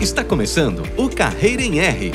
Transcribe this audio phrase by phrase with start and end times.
[0.00, 2.12] Está começando o Carreira em R.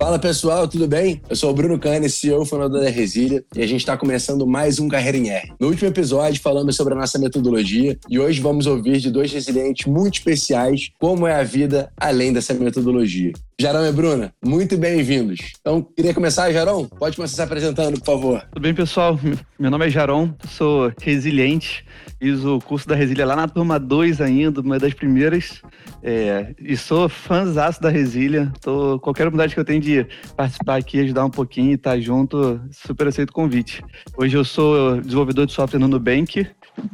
[0.00, 1.20] Fala pessoal, tudo bem?
[1.28, 4.46] Eu sou o Bruno Cane, CEO e fundador da Resília, e a gente está começando
[4.46, 5.52] mais um Carreira em R.
[5.60, 9.84] No último episódio falamos sobre a nossa metodologia e hoje vamos ouvir de dois resilientes
[9.84, 13.34] muito especiais como é a vida além dessa metodologia.
[13.60, 15.52] Jarão e Bruna, muito bem-vindos.
[15.60, 16.86] Então, queria começar, Jarão?
[16.86, 18.40] Pode começar se apresentando, por favor.
[18.52, 19.20] Tudo bem, pessoal?
[19.58, 21.84] Meu nome é Jarão, sou resiliente,
[22.18, 25.62] fiz o curso da Resília lá na turma 2 ainda, uma das primeiras,
[26.02, 28.52] é, e sou fãzaço da Resília.
[28.60, 32.00] Tô, qualquer oportunidade que eu tenho de participar aqui, ajudar um pouquinho e estar tá
[32.00, 33.84] junto, super aceito o convite.
[34.16, 36.46] Hoje eu sou desenvolvedor de software no Nubank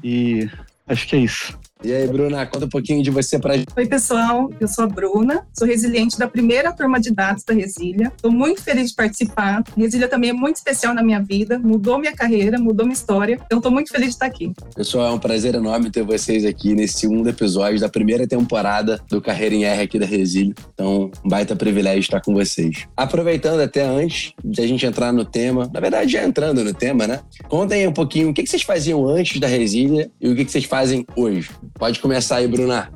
[0.02, 0.48] e
[0.86, 1.58] acho que é isso.
[1.84, 3.66] E aí, Bruna, conta um pouquinho de você pra gente.
[3.76, 4.50] Oi, pessoal.
[4.58, 8.10] Eu sou a Bruna, sou resiliente da primeira turma de dados da Resília.
[8.16, 9.62] Estou muito feliz de participar.
[9.76, 13.38] Resília também é muito especial na minha vida, mudou minha carreira, mudou minha história.
[13.44, 14.50] Então, estou muito feliz de estar aqui.
[14.74, 19.20] Pessoal, é um prazer enorme ter vocês aqui nesse segundo episódio da primeira temporada do
[19.20, 20.54] Carreira em R aqui da Resília.
[20.72, 22.86] Então, um baita privilégio estar com vocês.
[22.96, 27.06] Aproveitando até antes de a gente entrar no tema, na verdade, já entrando no tema,
[27.06, 27.20] né?
[27.46, 31.04] Contem um pouquinho o que vocês faziam antes da Resília e o que vocês fazem
[31.14, 31.50] hoje.
[31.74, 32.90] Pode começar aí, Bruna.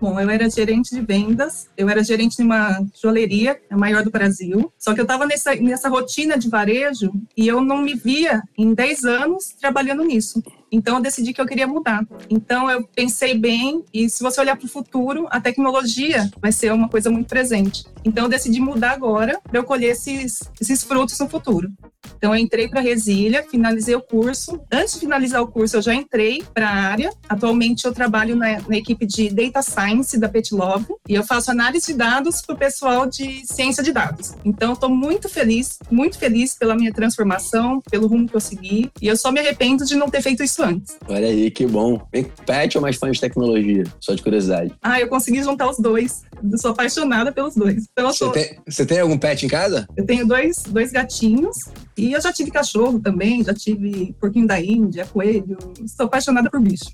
[0.00, 4.10] Bom, eu era gerente de vendas, eu era gerente de uma joalheria, a maior do
[4.10, 4.72] Brasil.
[4.78, 8.72] Só que eu estava nessa, nessa rotina de varejo e eu não me via em
[8.72, 10.42] 10 anos trabalhando nisso.
[10.70, 12.06] Então eu decidi que eu queria mudar.
[12.28, 16.72] Então eu pensei bem e se você olhar para o futuro, a tecnologia vai ser
[16.72, 17.84] uma coisa muito presente.
[18.04, 21.70] Então eu decidi mudar agora para eu colher esses, esses frutos no futuro.
[22.16, 24.60] Então, eu entrei para a Resília, finalizei o curso.
[24.70, 27.10] Antes de finalizar o curso, eu já entrei para a área.
[27.26, 31.86] Atualmente, eu trabalho na, na, equipe de Data Science da Petlove e eu faço análise
[31.86, 34.34] de dados para o pessoal de ciência de dados.
[34.44, 39.08] Então, estou muito feliz, muito feliz pela minha transformação, pelo rumo que eu segui e
[39.08, 40.96] eu só me arrependo de não ter feito isso antes.
[41.08, 42.00] Olha aí, que bom.
[42.46, 43.84] Pet ou mais fã de tecnologia?
[43.98, 44.72] Só de curiosidade.
[44.82, 46.22] Ah, eu consegui juntar os dois.
[46.50, 47.86] Eu sou apaixonada pelos dois.
[47.92, 48.32] Então, você, sou...
[48.32, 49.86] tem, você tem algum pet em casa?
[49.96, 51.56] Eu tenho dois, dois gatinhos
[52.00, 55.58] e eu já tive cachorro também, já tive porquinho da Índia, coelho.
[55.86, 56.86] Sou apaixonada por bicho.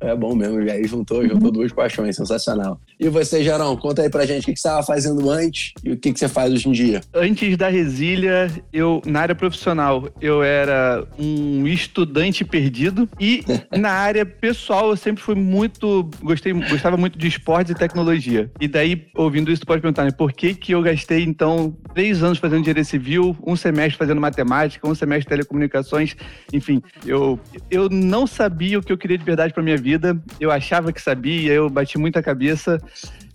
[0.00, 1.52] É bom mesmo, e aí juntou, juntou uhum.
[1.52, 2.80] duas paixões, sensacional.
[3.00, 5.96] E você, Jarão, conta aí pra gente o que, você estava fazendo antes e o
[5.96, 7.00] que, que você faz hoje em dia.
[7.12, 13.42] Antes da Resília, eu, na área profissional, eu era um estudante perdido e
[13.76, 18.50] na área pessoal eu sempre fui muito, gostei, gostava muito de esportes e tecnologia.
[18.60, 22.22] E daí, ouvindo isso, tu pode perguntar, né, por que que eu gastei, então, três
[22.22, 26.16] anos fazendo engenharia civil, um semestre fazendo matemática, um semestre de telecomunicações,
[26.52, 27.38] enfim, eu,
[27.70, 31.00] eu não sabia o que eu queria de verdade para minha vida, eu achava que
[31.00, 32.78] sabia, eu bati muita cabeça,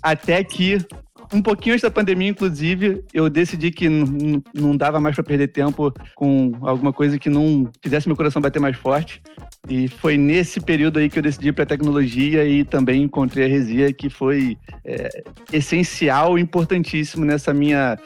[0.01, 0.78] até que
[1.34, 3.88] um pouquinho antes da pandemia, inclusive, eu decidi que
[4.53, 8.59] não dava mais para perder tempo com alguma coisa que não fizesse meu coração bater
[8.59, 9.22] mais forte.
[9.69, 13.94] E foi nesse período aí que eu decidi para tecnologia e também encontrei a Resia,
[13.94, 17.97] que foi é, essencial, importantíssimo nessa minha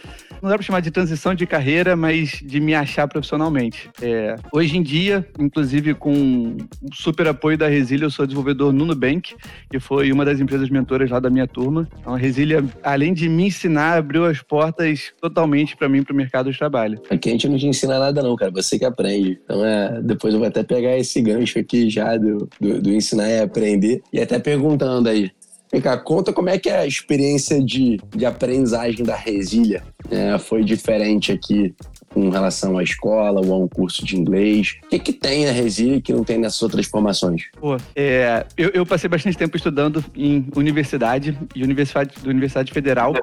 [0.43, 3.89] não dá para chamar de transição de carreira, mas de me achar profissionalmente.
[4.01, 8.85] É, hoje em dia, inclusive com o super apoio da Resília, eu sou desenvolvedor no
[8.85, 9.35] Nubank,
[9.69, 11.87] que foi uma das empresas mentoras lá da minha turma.
[11.97, 16.15] Então, a Resília, além de me ensinar, abriu as portas totalmente para mim para o
[16.17, 17.01] mercado de trabalho.
[17.09, 19.39] Aqui a gente não te ensina nada não, cara, você que aprende.
[19.45, 23.29] Então, é, depois eu vou até pegar esse gancho aqui já do, do, do ensinar
[23.29, 25.31] e aprender e até perguntando aí,
[25.81, 30.63] cá, conta como é que é a experiência de, de aprendizagem da Resília é, foi
[30.63, 31.73] diferente aqui
[32.13, 34.75] com relação à escola ou a um curso de inglês?
[34.83, 37.43] O que, que tem na Resília que não tem nessas outras formações?
[37.59, 43.13] Pô, é, eu, eu, passei bastante tempo estudando em universidade e universidade, universidade federal,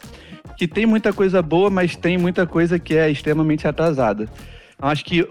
[0.56, 4.28] que tem muita coisa boa, mas tem muita coisa que é extremamente atrasada.
[4.78, 5.28] Acho que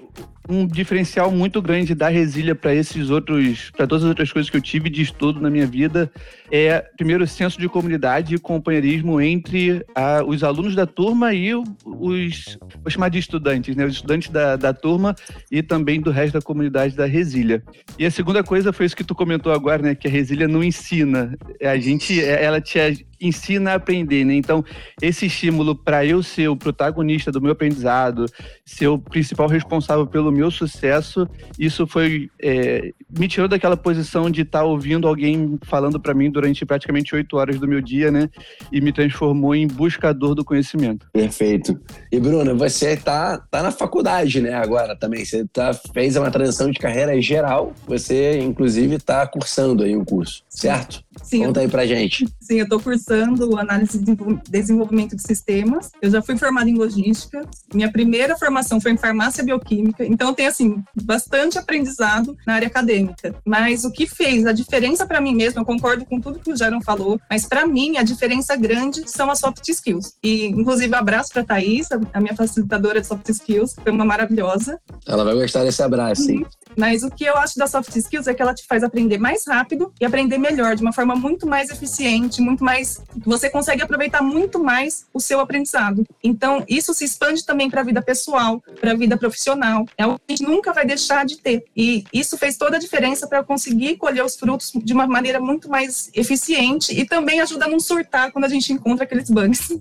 [0.50, 4.58] um diferencial muito grande da Resília para esses outros, para todas as outras coisas que
[4.58, 6.12] eu tive de estudo na minha vida
[6.52, 11.54] é primeiro o senso de comunidade e companheirismo entre a, os alunos da turma e
[11.54, 15.16] os, vou chamar de estudantes, né, os estudantes da, da turma
[15.52, 17.64] e também do resto da comunidade da Resília.
[17.98, 20.64] E a segunda coisa foi isso que tu comentou agora, né, que a Resília não
[20.64, 24.34] ensina, a gente, ela te ensina a aprender, né?
[24.34, 24.64] Então,
[25.02, 28.26] esse estímulo para eu ser o protagonista do meu aprendizado,
[28.66, 31.28] ser o principal responsável pelo meu sucesso,
[31.58, 36.32] isso foi é, me tirou daquela posição de estar tá ouvindo alguém falando para mim
[36.32, 38.30] durante praticamente oito horas do meu dia, né?
[38.72, 41.08] E me transformou em buscador do conhecimento.
[41.12, 41.80] Perfeito.
[42.12, 44.54] E Bruna, você tá, tá na faculdade, né?
[44.54, 45.26] Agora também.
[45.26, 47.74] Você tá, fez uma transição de carreira geral.
[47.88, 51.04] Você, inclusive, está cursando aí um curso, certo?
[51.24, 51.46] Sim.
[51.46, 52.28] Conta aí pra gente.
[52.40, 54.16] Sim, eu estou cursando análise de
[54.50, 55.92] desenvolvimento de sistemas.
[56.02, 57.42] Eu já fui formada em logística.
[57.74, 60.06] Minha primeira formação foi em farmácia bioquímica.
[60.06, 63.34] Então, Então, tem, assim, bastante aprendizado na área acadêmica.
[63.44, 66.56] Mas o que fez a diferença para mim mesmo, eu concordo com tudo que o
[66.56, 70.14] Jaron falou, mas para mim a diferença grande são as soft skills.
[70.24, 74.80] E, inclusive, abraço para Thaís, a minha facilitadora de soft skills, foi uma maravilhosa.
[75.08, 76.46] Ela vai gostar desse abraço, hein?
[76.80, 79.46] Mas o que eu acho da soft skills é que ela te faz aprender mais
[79.46, 83.02] rápido e aprender melhor, de uma forma muito mais eficiente, muito mais.
[83.26, 86.06] Você consegue aproveitar muito mais o seu aprendizado.
[86.24, 89.86] Então, isso se expande também para a vida pessoal, para a vida profissional.
[89.98, 91.66] É algo que a gente nunca vai deixar de ter.
[91.76, 95.42] E isso fez toda a diferença para eu conseguir colher os frutos de uma maneira
[95.42, 99.78] muito mais eficiente e também ajuda a não surtar quando a gente encontra aqueles bugs.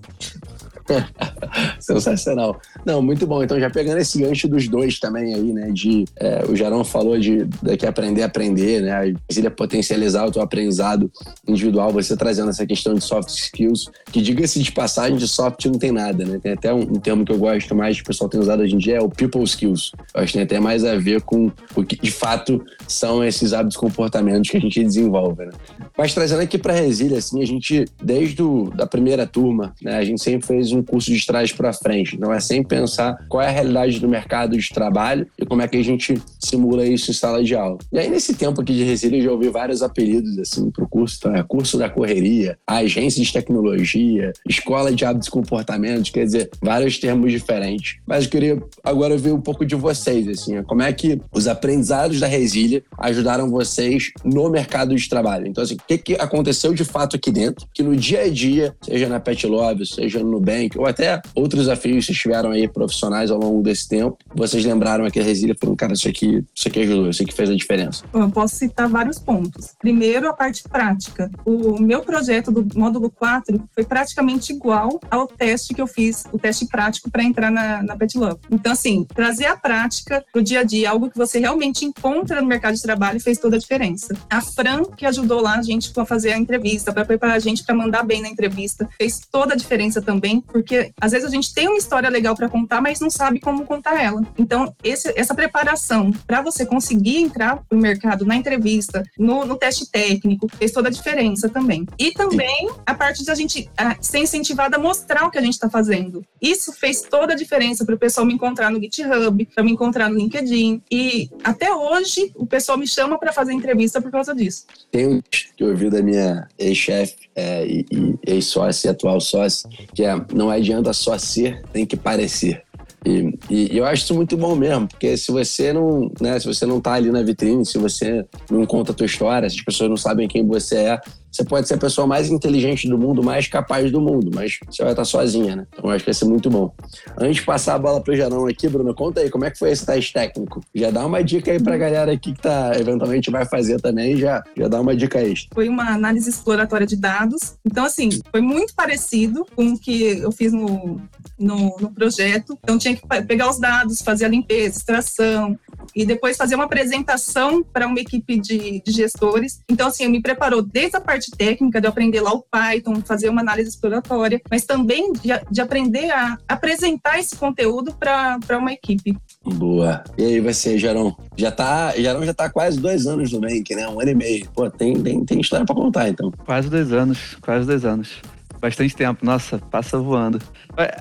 [1.80, 2.60] Sensacional.
[2.84, 3.42] Não, muito bom.
[3.42, 5.70] Então, já pegando esse gancho dos dois também aí, né?
[5.72, 8.92] De é, o Jarão falou de daqui aprender a aprender, né?
[8.92, 11.10] A potencializar o teu aprendizado
[11.46, 15.78] individual, você trazendo essa questão de soft skills, que diga-se de passagem, de soft não
[15.78, 16.38] tem nada, né?
[16.42, 18.74] Tem até um, um, termo que eu gosto mais, que o pessoal tem usado hoje
[18.74, 19.92] em dia, é o people skills.
[20.14, 23.52] Eu acho que tem até mais a ver com o que de fato são esses
[23.52, 25.52] hábitos comportamentos que a gente desenvolve, né?
[25.96, 29.96] Mas trazendo aqui para resília, assim, a gente, desde o, da primeira turma, né?
[29.96, 32.16] A gente sempre fez um um curso de trás para frente.
[32.16, 35.68] Então é sempre pensar qual é a realidade do mercado de trabalho e como é
[35.68, 37.78] que a gente simula isso em sala de aula.
[37.92, 40.88] E aí, nesse tempo aqui de resília, eu já ouvi vários apelidos assim para o
[40.88, 41.28] curso.
[41.28, 46.98] É curso da correria, agência de tecnologia, escola de hábitos e comportamentos, quer dizer, vários
[46.98, 47.96] termos diferentes.
[48.06, 52.20] Mas eu queria agora ver um pouco de vocês, assim, como é que os aprendizados
[52.20, 55.46] da resília ajudaram vocês no mercado de trabalho.
[55.46, 58.74] Então, assim, o que, que aconteceu de fato aqui dentro, que no dia a dia,
[58.82, 63.30] seja na Pet Love, seja no Nubank, ou até outros desafios que tiveram aí profissionais
[63.30, 66.68] ao longo desse tempo, vocês lembraram aqui a resília e falaram, cara, isso aqui, isso
[66.68, 68.04] aqui ajudou, isso aqui fez a diferença?
[68.12, 69.74] Eu posso citar vários pontos.
[69.78, 71.30] Primeiro, a parte prática.
[71.44, 76.38] O meu projeto do módulo 4 foi praticamente igual ao teste que eu fiz, o
[76.38, 78.40] teste prático para entrar na, na Pet Love.
[78.50, 82.46] Então, assim, trazer a prática pro dia a dia, algo que você realmente encontra no
[82.46, 84.16] mercado de trabalho, fez toda a diferença.
[84.30, 87.64] A Fran, que ajudou lá a gente a fazer a entrevista, para preparar a gente
[87.64, 91.54] para mandar bem na entrevista, fez toda a diferença também, porque às vezes a gente
[91.54, 94.20] tem uma história legal para contar, mas não sabe como contar ela.
[94.36, 99.88] Então, esse, essa preparação para você conseguir entrar no mercado na entrevista, no, no, teste
[99.88, 101.86] técnico, fez toda a diferença também.
[101.96, 105.40] E também a parte de a gente a, ser incentivada a mostrar o que a
[105.40, 106.24] gente está fazendo.
[106.42, 110.10] Isso fez toda a diferença para o pessoal me encontrar no GitHub, para me encontrar
[110.10, 110.82] no LinkedIn.
[110.90, 114.66] E até hoje o pessoal me chama para fazer entrevista por causa disso.
[114.90, 119.68] Tem um que eu ouvi da minha ex-chefe é, e, e ex-sócio e atual sócio,
[119.94, 122.62] que é não não adianta só ser, tem que parecer.
[123.06, 126.66] E, e, eu acho isso muito bom mesmo, porque se você não, né, se você
[126.66, 129.88] não tá ali na vitrine, se você não conta a tua história, se as pessoas
[129.88, 131.00] não sabem quem você é,
[131.38, 134.82] você pode ser a pessoa mais inteligente do mundo, mais capaz do mundo, mas você
[134.82, 135.66] vai estar sozinha, né?
[135.72, 136.72] Então eu acho que vai ser muito bom.
[137.18, 139.70] Antes de passar a bola pro Gerão aqui, Bruno, conta aí, como é que foi
[139.70, 140.60] esse teste técnico?
[140.74, 144.42] Já dá uma dica aí pra galera aqui que tá, eventualmente vai fazer também, já,
[144.56, 145.50] já dá uma dica extra.
[145.54, 147.54] Foi uma análise exploratória de dados.
[147.64, 151.00] Então, assim, foi muito parecido com o que eu fiz no,
[151.38, 152.58] no, no projeto.
[152.62, 155.58] Então, tinha que pegar os dados, fazer a limpeza, extração,
[155.94, 159.60] e depois fazer uma apresentação para uma equipe de, de, gestores.
[159.68, 163.40] Então, assim, me preparou desde a parte técnica, de aprender lá o Python, fazer uma
[163.40, 169.16] análise exploratória, mas também de, de aprender a apresentar esse conteúdo para uma equipe.
[169.44, 170.04] Boa.
[170.16, 171.16] E aí, você, Jarão?
[171.36, 173.88] Já tá, Jarão já tá quase dois anos no Bank, né?
[173.88, 174.48] Um ano e meio.
[174.54, 176.32] Pô, tem, tem, tem história para contar, então.
[176.44, 178.20] Quase dois anos, quase dois anos.
[178.60, 180.40] Bastante tempo, nossa, passa voando.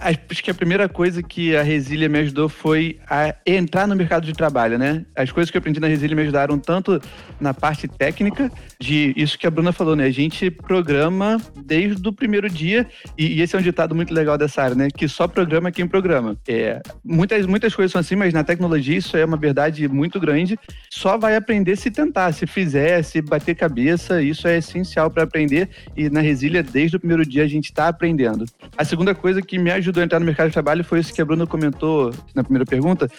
[0.01, 4.25] Acho que a primeira coisa que a Resília me ajudou foi a entrar no mercado
[4.25, 5.05] de trabalho, né?
[5.15, 7.01] As coisas que eu aprendi na Resília me ajudaram tanto
[7.39, 10.05] na parte técnica, de isso que a Bruna falou, né?
[10.05, 12.87] A gente programa desde o primeiro dia,
[13.17, 14.87] e, esse é um ditado muito legal dessa área, né?
[14.95, 16.37] Que só programa quem programa.
[16.47, 20.59] É, muitas, muitas coisas são assim, mas na tecnologia isso é uma verdade muito grande.
[20.91, 25.69] Só vai aprender se tentar, se fizer, se bater cabeça, isso é essencial para aprender,
[25.95, 28.45] e na Resília, desde o primeiro dia, a gente está aprendendo.
[28.77, 31.21] A segunda coisa que me ajudou a entrar no mercado de trabalho foi isso que
[31.21, 33.09] a Bruna comentou na primeira pergunta,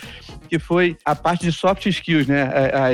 [0.49, 2.49] que foi a parte de soft skills, né?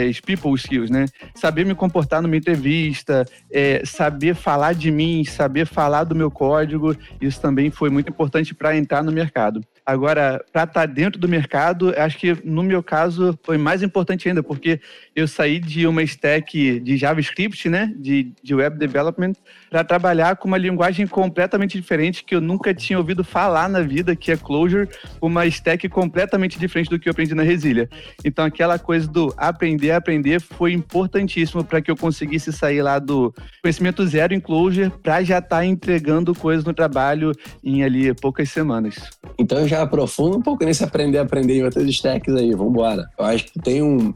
[0.08, 1.06] As people skills, né?
[1.34, 6.96] Saber me comportar numa entrevista, é, saber falar de mim, saber falar do meu código,
[7.20, 9.60] isso também foi muito importante para entrar no mercado.
[9.86, 14.26] Agora, para estar tá dentro do mercado, acho que no meu caso foi mais importante
[14.26, 14.80] ainda, porque
[15.14, 19.34] eu saí de uma stack de JavaScript, né, de, de web development,
[19.68, 24.16] para trabalhar com uma linguagem completamente diferente que eu nunca tinha ouvido falar na vida,
[24.16, 24.88] que é Clojure,
[25.20, 27.88] uma stack completamente diferente do que eu aprendi na Resília.
[28.24, 32.98] Então, aquela coisa do aprender a aprender foi importantíssimo para que eu conseguisse sair lá
[32.98, 38.14] do conhecimento zero em Clojure para já estar tá entregando coisas no trabalho em ali
[38.14, 38.94] poucas semanas.
[39.38, 43.08] Então, já já aprofunda um pouco nesse aprender a aprender em outras stacks aí, vambora.
[43.18, 44.14] Eu acho que tem um.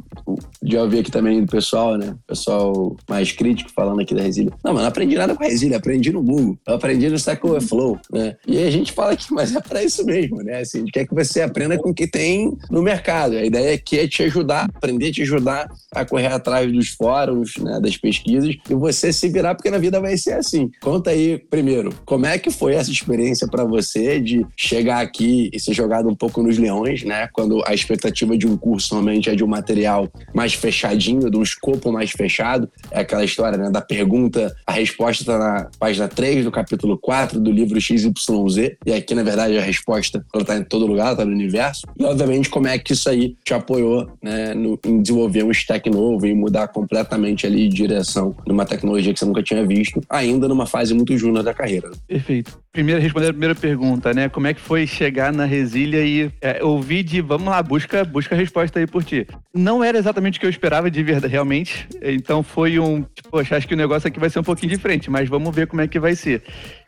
[0.62, 2.14] Já ouvi aqui também do pessoal, né?
[2.26, 4.52] Pessoal mais crítico falando aqui da Resília.
[4.64, 6.56] Não, mas não aprendi nada com a Resília, aprendi no Google.
[6.66, 8.36] Eu aprendi no Stack Overflow, né?
[8.46, 10.60] E a gente fala aqui, mas é para isso mesmo, né?
[10.60, 13.36] Assim, a gente quer que você aprenda com o que tem no mercado.
[13.36, 17.80] A ideia aqui é te ajudar, aprender, te ajudar a correr atrás dos fóruns, né,
[17.80, 20.70] das pesquisas, e você se virar, porque na vida vai ser assim.
[20.80, 25.58] Conta aí, primeiro, como é que foi essa experiência para você de chegar aqui e
[25.72, 27.28] jogado um pouco nos leões, né?
[27.32, 31.42] Quando a expectativa de um curso normalmente é de um material mais fechadinho, de um
[31.42, 32.68] escopo mais fechado.
[32.90, 37.40] É aquela história, né, da pergunta, a resposta está na página 3 do capítulo 4
[37.40, 38.76] do livro XYZ.
[38.84, 41.86] E aqui, na verdade, a resposta ela tá em todo lugar, está no universo.
[41.98, 45.88] E, obviamente, como é que isso aí te apoiou né, no, em desenvolver um stack
[45.90, 50.48] novo e mudar completamente ali de direção numa tecnologia que você nunca tinha visto, ainda
[50.48, 51.90] numa fase muito júnior da carreira.
[52.06, 52.58] Perfeito.
[52.72, 54.28] Primeiro, responder a primeira pergunta, né?
[54.28, 58.34] Como é que foi chegar na Resília e é, ouvir de, vamos lá, busca, busca
[58.34, 59.26] a resposta aí por ti.
[59.54, 61.88] Não era exatamente o que eu esperava de verdade, realmente.
[62.02, 65.28] Então foi um, tipo, acho que o negócio aqui vai ser um pouquinho diferente, mas
[65.28, 66.42] vamos ver como é que vai ser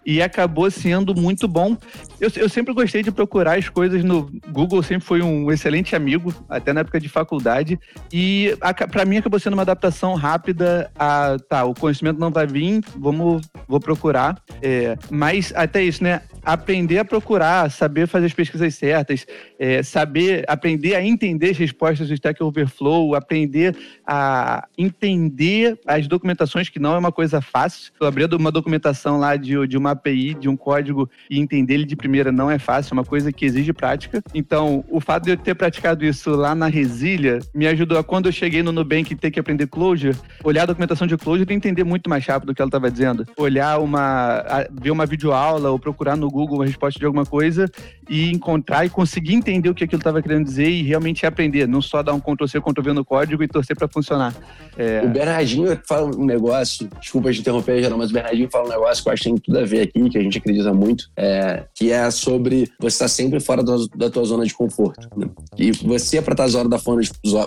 [0.04, 1.76] e acabou sendo muito bom.
[2.20, 6.34] Eu, eu, sempre gostei de procurar as coisas no Google, sempre foi um excelente amigo,
[6.48, 7.78] até na época de faculdade,
[8.12, 8.56] e
[8.90, 13.46] para mim acabou sendo uma adaptação rápida a, tá, o conhecimento não vai vir, vamos,
[13.68, 19.26] vou procurar, é, mas até isso, né, aprender a procurar, saber fazer as pesquisas certas,
[19.58, 26.68] é, saber, aprender a entender as respostas do Stack Overflow, aprender a entender as documentações,
[26.68, 27.92] que não é uma coisa fácil.
[28.00, 31.84] Eu abri uma documentação lá de, de uma API, de um código, e entender ele
[31.84, 34.22] de primeira não é fácil, é uma coisa que exige prática.
[34.34, 38.26] Então, o fato de eu ter praticado isso lá na Resília me ajudou a, quando
[38.26, 41.54] eu cheguei no Nubank e ter que aprender Clojure, olhar a documentação de Clojure e
[41.54, 43.26] entender muito mais rápido o que ela estava dizendo.
[43.36, 47.70] Olhar uma, ver uma videoaula ou procurar no Google a resposta de alguma coisa
[48.08, 51.82] e encontrar e conseguir entender o que aquilo estava querendo dizer e realmente aprender, não
[51.82, 54.34] só dar um Ctrl-C, Ctrl-V no código e torcer para funcionar.
[54.76, 55.02] É...
[55.04, 59.02] O Bernardinho fala um negócio, desculpa te interromper, geral, mas o Bernardinho fala um negócio
[59.02, 61.64] que eu acho que tem tudo a ver aqui, que a gente acredita muito, é,
[61.74, 65.08] que é sobre você estar sempre fora da, da tua zona de conforto.
[65.16, 65.28] Né?
[65.58, 66.78] E você, para estar fora da,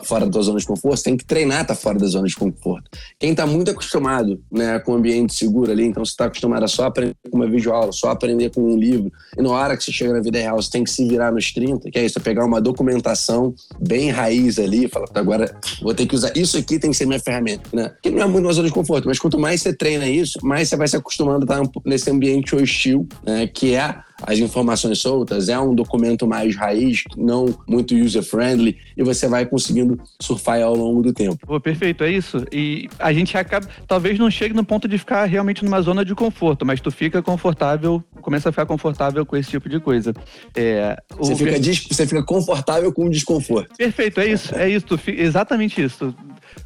[0.04, 2.90] fora da tua zona de conforto, tem que treinar estar fora da zona de conforto.
[3.20, 6.68] Quem está muito acostumado né, com o ambiente seguro ali, então você está acostumado a
[6.68, 9.92] só aprender com uma videoaula, só aprender com um livro, e na hora que você
[9.92, 12.22] chega na vida real, você tem que se virar nos 30, que é isso, é
[12.22, 16.92] pegar uma documentação bem raiz ali falar, agora vou ter que usar isso aqui, tem
[16.92, 17.92] que ser minha ferramenta, né?
[18.02, 20.70] Que não é muito uma zona de conforto, mas quanto mais você treina isso, mais
[20.70, 23.48] você vai se acostumando a estar nesse ambiente hostil, né?
[23.48, 29.28] Que é as informações soltas, é um documento mais raiz, não muito user-friendly, e você
[29.28, 31.46] vai conseguindo surfar ao longo do tempo.
[31.46, 32.46] Pô, perfeito, é isso.
[32.52, 36.16] E a gente acaba, talvez não chegue no ponto de ficar realmente numa zona de
[36.16, 40.14] conforto, mas tu fica confortável, começa a ficar confortável com esse tipo de coisa.
[40.56, 43.76] É, você, fica, você fica confortável com o desconforto.
[43.78, 46.14] Perfeito, é isso, é isso, exatamente isso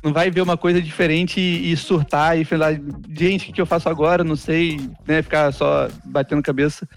[0.04, 3.66] não vai ver uma coisa diferente e, e surtar e falar, gente, o que eu
[3.66, 4.24] faço agora?
[4.24, 5.22] Não sei, né?
[5.22, 6.88] Ficar só batendo cabeça.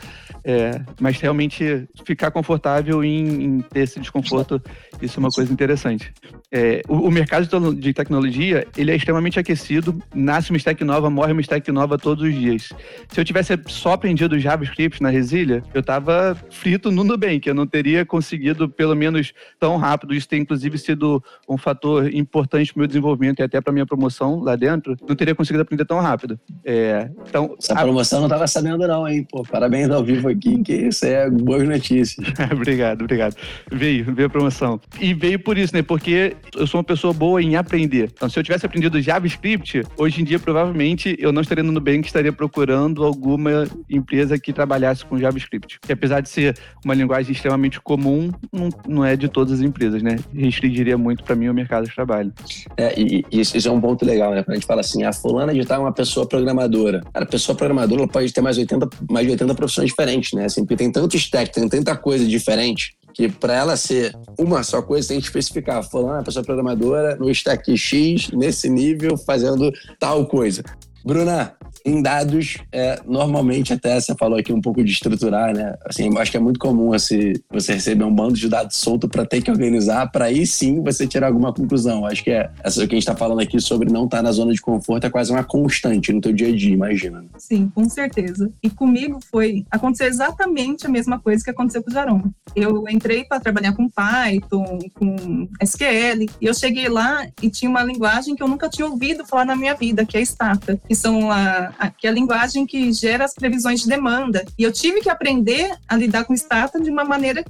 [0.45, 4.63] É, mas realmente ficar confortável em, em, ter esse desconforto,
[5.01, 6.13] isso é uma coisa interessante.
[6.53, 11.33] É, o, o, mercado de tecnologia, ele é extremamente aquecido, nasce uma stack nova, morre
[11.33, 12.71] uma stack nova todos os dias.
[13.09, 17.69] Se eu tivesse só aprendido JavaScript na Resília, eu tava frito no Nubank, eu não
[17.69, 22.81] teria conseguido pelo menos tão rápido, isso tem inclusive sido um fator importante para o
[22.81, 26.39] meu desenvolvimento e até para minha promoção lá dentro, não teria conseguido aprender tão rápido.
[26.65, 28.21] É, então, Essa promoção a...
[28.23, 29.25] não estava sabendo não, hein?
[29.31, 32.27] Pô, parabéns ao vivo aqui, que isso é boas notícias.
[32.53, 33.37] obrigado, obrigado.
[33.71, 34.81] Veio, veio a promoção.
[35.01, 35.83] E veio por isso, né?
[35.83, 38.11] Porque eu sou uma pessoa boa em aprender.
[38.13, 42.07] Então, se eu tivesse aprendido JavaScript, hoje em dia, provavelmente, eu não estaria no Nubank,
[42.07, 45.79] estaria procurando alguma empresa que trabalhasse com JavaScript.
[45.81, 50.03] Que apesar de ser uma linguagem extremamente comum, não, não é de todas as empresas,
[50.03, 50.17] né?
[50.35, 52.33] Restringiria muito para mim o mercado de trabalho.
[52.77, 54.43] É, e, e, isso é um ponto legal, né?
[54.43, 57.03] Quando a gente fala assim, a fulana de tal é uma pessoa programadora.
[57.15, 60.45] A pessoa programadora pode ter mais, 80, mais de 80 profissões diferentes né?
[60.45, 64.81] Assim, porque tem tanto stack, tem tanta coisa diferente que para ela ser uma só
[64.83, 65.83] coisa, tem que especificar.
[65.83, 70.63] Falando, a pessoa programadora no stack X, nesse nível, fazendo tal coisa.
[71.05, 75.75] Bruna, em dados, é, normalmente até você falou aqui um pouco de estruturar, né?
[75.85, 79.25] Assim, acho que é muito comum assim, você receber um bando de dados solto para
[79.25, 82.07] ter que organizar, para aí sim você tirar alguma conclusão.
[82.07, 84.33] Acho que é essa que a gente está falando aqui sobre não estar tá na
[84.33, 87.23] zona de conforto é quase uma constante no teu dia a dia, imagina.
[87.23, 87.29] Né?
[87.39, 88.51] Sim, com certeza.
[88.63, 92.23] E comigo foi acontecer exatamente a mesma coisa que aconteceu com o Jaron.
[92.55, 97.83] Eu entrei para trabalhar com Python, com SQL, e eu cheguei lá e tinha uma
[97.83, 101.31] linguagem que eu nunca tinha ouvido falar na minha vida, que é Stata, que são
[101.31, 104.45] a Que é a linguagem que gera as previsões de demanda.
[104.59, 107.45] E eu tive que aprender a lidar com Stata de uma maneira.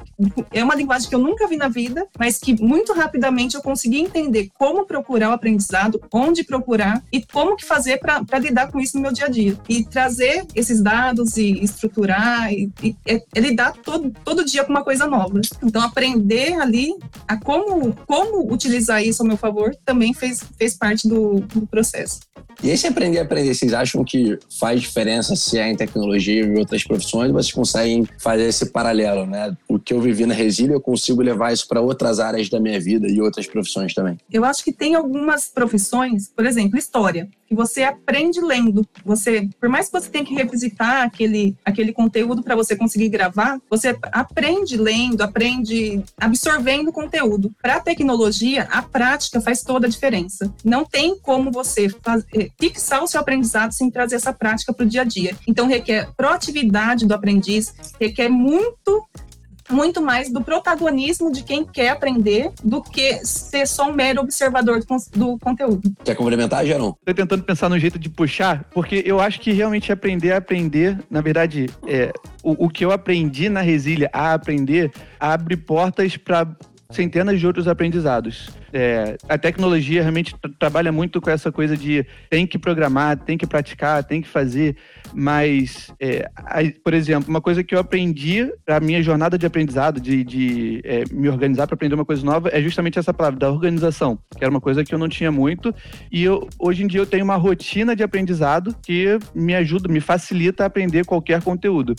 [0.50, 4.00] É uma linguagem que eu nunca vi na vida, mas que muito rapidamente eu consegui
[4.00, 8.96] entender como procurar o aprendizado, onde procurar e como que fazer para lidar com isso
[8.96, 9.56] no meu dia a dia.
[9.68, 14.70] E trazer esses dados e estruturar e, e é, é lidar todo, todo dia com
[14.70, 15.40] uma coisa nova.
[15.62, 16.94] Então, aprender ali
[17.26, 22.20] a como, como utilizar isso ao meu favor também fez, fez parte do, do processo.
[22.62, 26.58] E esse aprender a aprender, vocês acham que faz diferença se é em tecnologia em
[26.58, 27.32] outras profissões?
[27.32, 29.56] Vocês conseguem fazer esse paralelo, né?
[29.68, 32.80] O que eu vivi na Resília, eu consigo levar isso para outras áreas da minha
[32.80, 34.18] vida e outras profissões também?
[34.30, 38.86] Eu acho que tem algumas profissões, por exemplo, história que você aprende lendo.
[39.04, 43.60] Você, por mais que você tenha que revisitar aquele, aquele conteúdo para você conseguir gravar,
[43.68, 47.50] você aprende lendo, aprende absorvendo conteúdo.
[47.60, 50.54] Para a tecnologia, a prática faz toda a diferença.
[50.64, 51.88] Não tem como você
[52.36, 55.36] eh, fixar o seu aprendizado sem trazer essa prática para o dia a dia.
[55.44, 59.04] Então, requer proatividade do aprendiz, requer muito
[59.70, 64.80] muito mais do protagonismo de quem quer aprender do que ser só um mero observador
[65.14, 65.92] do, conteúdo.
[66.04, 66.94] Quer complementar, Geron?
[66.98, 70.98] Estou tentando pensar no jeito de puxar, porque eu acho que realmente aprender a aprender,
[71.10, 72.12] na verdade, é,
[72.42, 76.46] o, o que eu aprendi na Resília a aprender abre portas para
[76.90, 78.50] centenas de outros aprendizados.
[78.72, 83.46] É, a tecnologia realmente trabalha muito com essa coisa de tem que programar, tem que
[83.46, 84.76] praticar, tem que fazer,
[85.12, 89.46] mas, é, a, por exemplo, uma coisa que eu aprendi para a minha jornada de
[89.46, 93.38] aprendizado, de, de é, me organizar para aprender uma coisa nova, é justamente essa palavra,
[93.38, 95.74] da organização, que era uma coisa que eu não tinha muito,
[96.10, 100.00] e eu, hoje em dia eu tenho uma rotina de aprendizado que me ajuda, me
[100.00, 101.94] facilita a aprender qualquer conteúdo.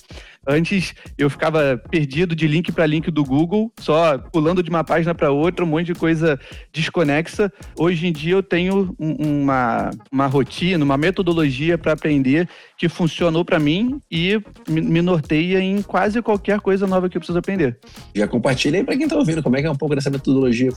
[0.48, 5.14] Antes eu ficava perdido de link para link do Google, só pulando de uma página
[5.14, 6.40] para outra, um monte de coisa
[6.72, 7.52] desconexa.
[7.78, 13.60] Hoje em dia eu tenho uma, uma rotina, uma metodologia para aprender que funcionou para
[13.60, 17.78] mim e me norteia em quase qualquer coisa nova que eu preciso aprender.
[18.16, 20.72] Já compartilha aí para quem está ouvindo como é que é um pouco dessa metodologia.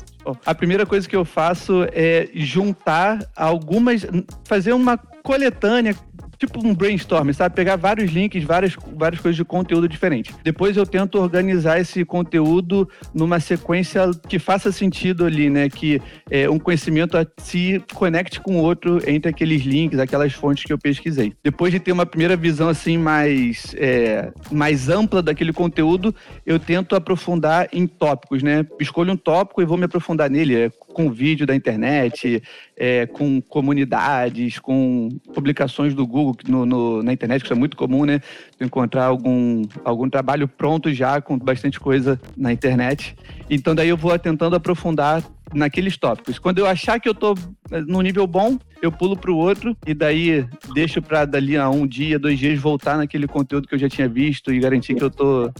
[0.44, 4.06] A primeira coisa que eu faço é juntar algumas,
[4.44, 5.96] fazer uma coletânea
[6.38, 7.54] tipo um brainstorm, sabe?
[7.54, 10.34] Pegar vários links, várias, várias coisas de conteúdo diferente.
[10.42, 15.68] Depois eu tento organizar esse conteúdo numa sequência que faça sentido ali, né?
[15.68, 20.72] Que é, um conhecimento se conecte com o outro entre aqueles links, aquelas fontes que
[20.72, 21.32] eu pesquisei.
[21.42, 26.96] Depois de ter uma primeira visão assim mais, é, mais ampla daquele conteúdo, eu tento
[26.96, 28.66] aprofundar em tópicos, né?
[28.80, 32.42] Escolho um tópico e vou me aprofundar nele, é, com vídeo da internet,
[32.76, 37.76] é, com comunidades, com publicações do Google no, no, na internet, que isso é muito
[37.76, 38.20] comum, né?
[38.60, 43.16] Encontrar algum, algum trabalho pronto já, com bastante coisa na internet.
[43.50, 46.38] Então, daí eu vou tentando aprofundar naqueles tópicos.
[46.38, 47.34] Quando eu achar que eu estou
[47.70, 51.68] eh, no nível bom, eu pulo para o outro e daí deixo para dali a
[51.70, 55.04] um dia, dois dias voltar naquele conteúdo que eu já tinha visto e garantir que
[55.04, 55.50] eu tô,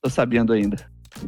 [0.00, 0.76] tô sabendo ainda.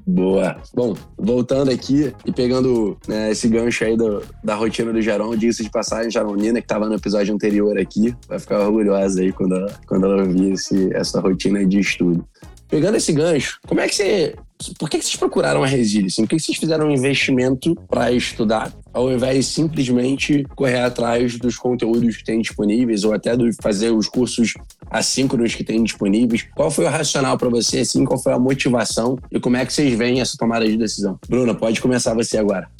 [0.06, 0.56] Boa.
[0.74, 5.62] Bom, voltando aqui e pegando né, esse gancho aí do, da rotina do Jaron, diga-se
[5.62, 9.80] de passagem, Jaronina, que estava no episódio anterior aqui, vai ficar orgulhosa aí quando ela,
[9.86, 12.26] quando ela ouvir esse, essa rotina de estudo.
[12.72, 14.34] Pegando esse gancho, como é que você
[14.78, 16.06] por que, vocês procuraram a Resília?
[16.06, 16.22] Assim?
[16.22, 21.56] Por que, vocês fizeram um investimento para estudar, ao invés de simplesmente correr atrás dos
[21.56, 24.54] conteúdos que tem disponíveis ou até de fazer os cursos
[24.90, 26.46] assíncronos que tem disponíveis?
[26.54, 27.80] Qual foi o racional para você?
[27.80, 31.18] Assim, qual foi a motivação e como é que vocês veem essa tomada de decisão?
[31.28, 32.70] Bruna, pode começar você agora.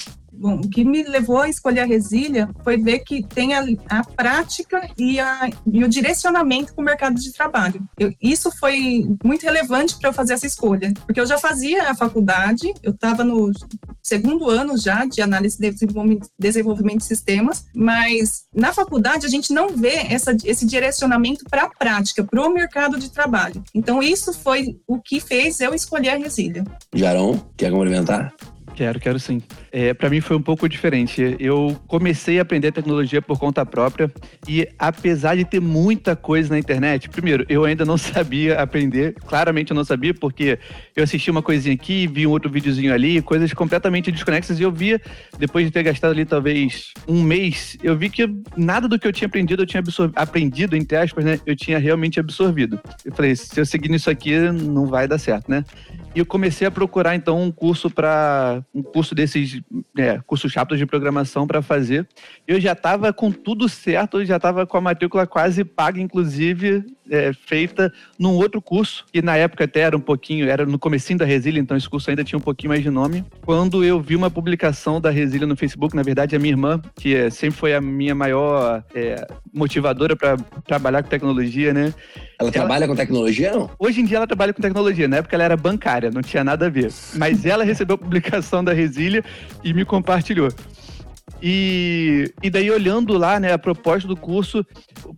[0.42, 4.02] Bom, o que me levou a escolher a Resília foi ver que tem a, a
[4.02, 7.80] prática e, a, e, o direcionamento para o mercado de trabalho.
[7.96, 11.94] Eu, isso foi muito relevante para eu fazer essa escolha, porque eu já fazia a
[11.94, 13.52] faculdade, eu estava no
[14.02, 19.52] segundo ano já de análise de desenvolvimento, desenvolvimento de sistemas, mas na faculdade a gente
[19.52, 23.62] não vê essa, esse direcionamento para a prática, para o mercado de trabalho.
[23.72, 26.64] Então, isso foi o que fez eu escolher a Resília.
[26.92, 28.34] Jaron, quer complementar?
[28.74, 29.42] Quero, quero sim.
[29.70, 31.36] É, para mim foi um pouco diferente.
[31.38, 34.10] Eu comecei a aprender tecnologia por conta própria
[34.48, 39.70] e apesar de ter muita coisa na internet, primeiro, eu ainda não sabia aprender, claramente
[39.70, 40.58] eu não sabia, porque
[40.96, 44.72] eu assisti uma coisinha aqui, vi um outro videozinho ali, coisas completamente desconexas e eu
[44.72, 45.00] via,
[45.38, 49.12] depois de ter gastado ali talvez um mês, eu vi que nada do que eu
[49.12, 49.82] tinha aprendido, eu tinha
[50.16, 52.80] aprendido, entre aspas, né, eu tinha realmente absorvido.
[53.04, 55.64] Eu falei, se eu seguir nisso aqui, não vai dar certo, né?
[56.14, 59.62] E eu comecei a procurar então um curso para um curso desses
[59.96, 62.06] é, cursos chatos de programação para fazer.
[62.46, 67.32] Eu já estava com tudo certo, já estava com a matrícula quase paga, inclusive é,
[67.32, 71.26] feita num outro curso, que na época até era um pouquinho, era no comecinho da
[71.26, 73.24] Resília, então esse curso ainda tinha um pouquinho mais de nome.
[73.44, 77.14] Quando eu vi uma publicação da Resília no Facebook, na verdade a minha irmã, que
[77.14, 81.92] é, sempre foi a minha maior é, motivadora para trabalhar com tecnologia, né?
[82.38, 83.70] Ela, ela, trabalha com tecnologia, não?
[83.78, 85.06] Hoje em dia ela trabalha com tecnologia.
[85.06, 86.90] Na época ela era bancária, não tinha nada a ver.
[87.14, 89.22] Mas ela recebeu a publicação da Resília
[89.62, 90.48] e me compartilhou.
[91.44, 94.64] E, e daí, olhando lá, né, a proposta do curso,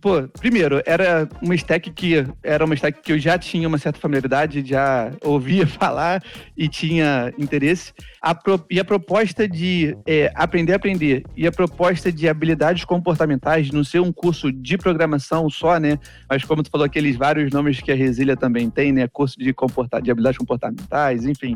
[0.01, 3.99] pô, primeiro, era uma stack que era uma stack que eu já tinha uma certa
[3.99, 6.23] familiaridade, já ouvia falar
[6.57, 7.93] e tinha interesse.
[8.19, 12.83] A pro, e a proposta de é, aprender a aprender e a proposta de habilidades
[12.85, 15.99] comportamentais, não ser um curso de programação só, né?
[16.27, 19.07] Mas como tu falou, aqueles vários nomes que a Resília também tem, né?
[19.07, 21.55] Curso de, comporta, de habilidades comportamentais, enfim.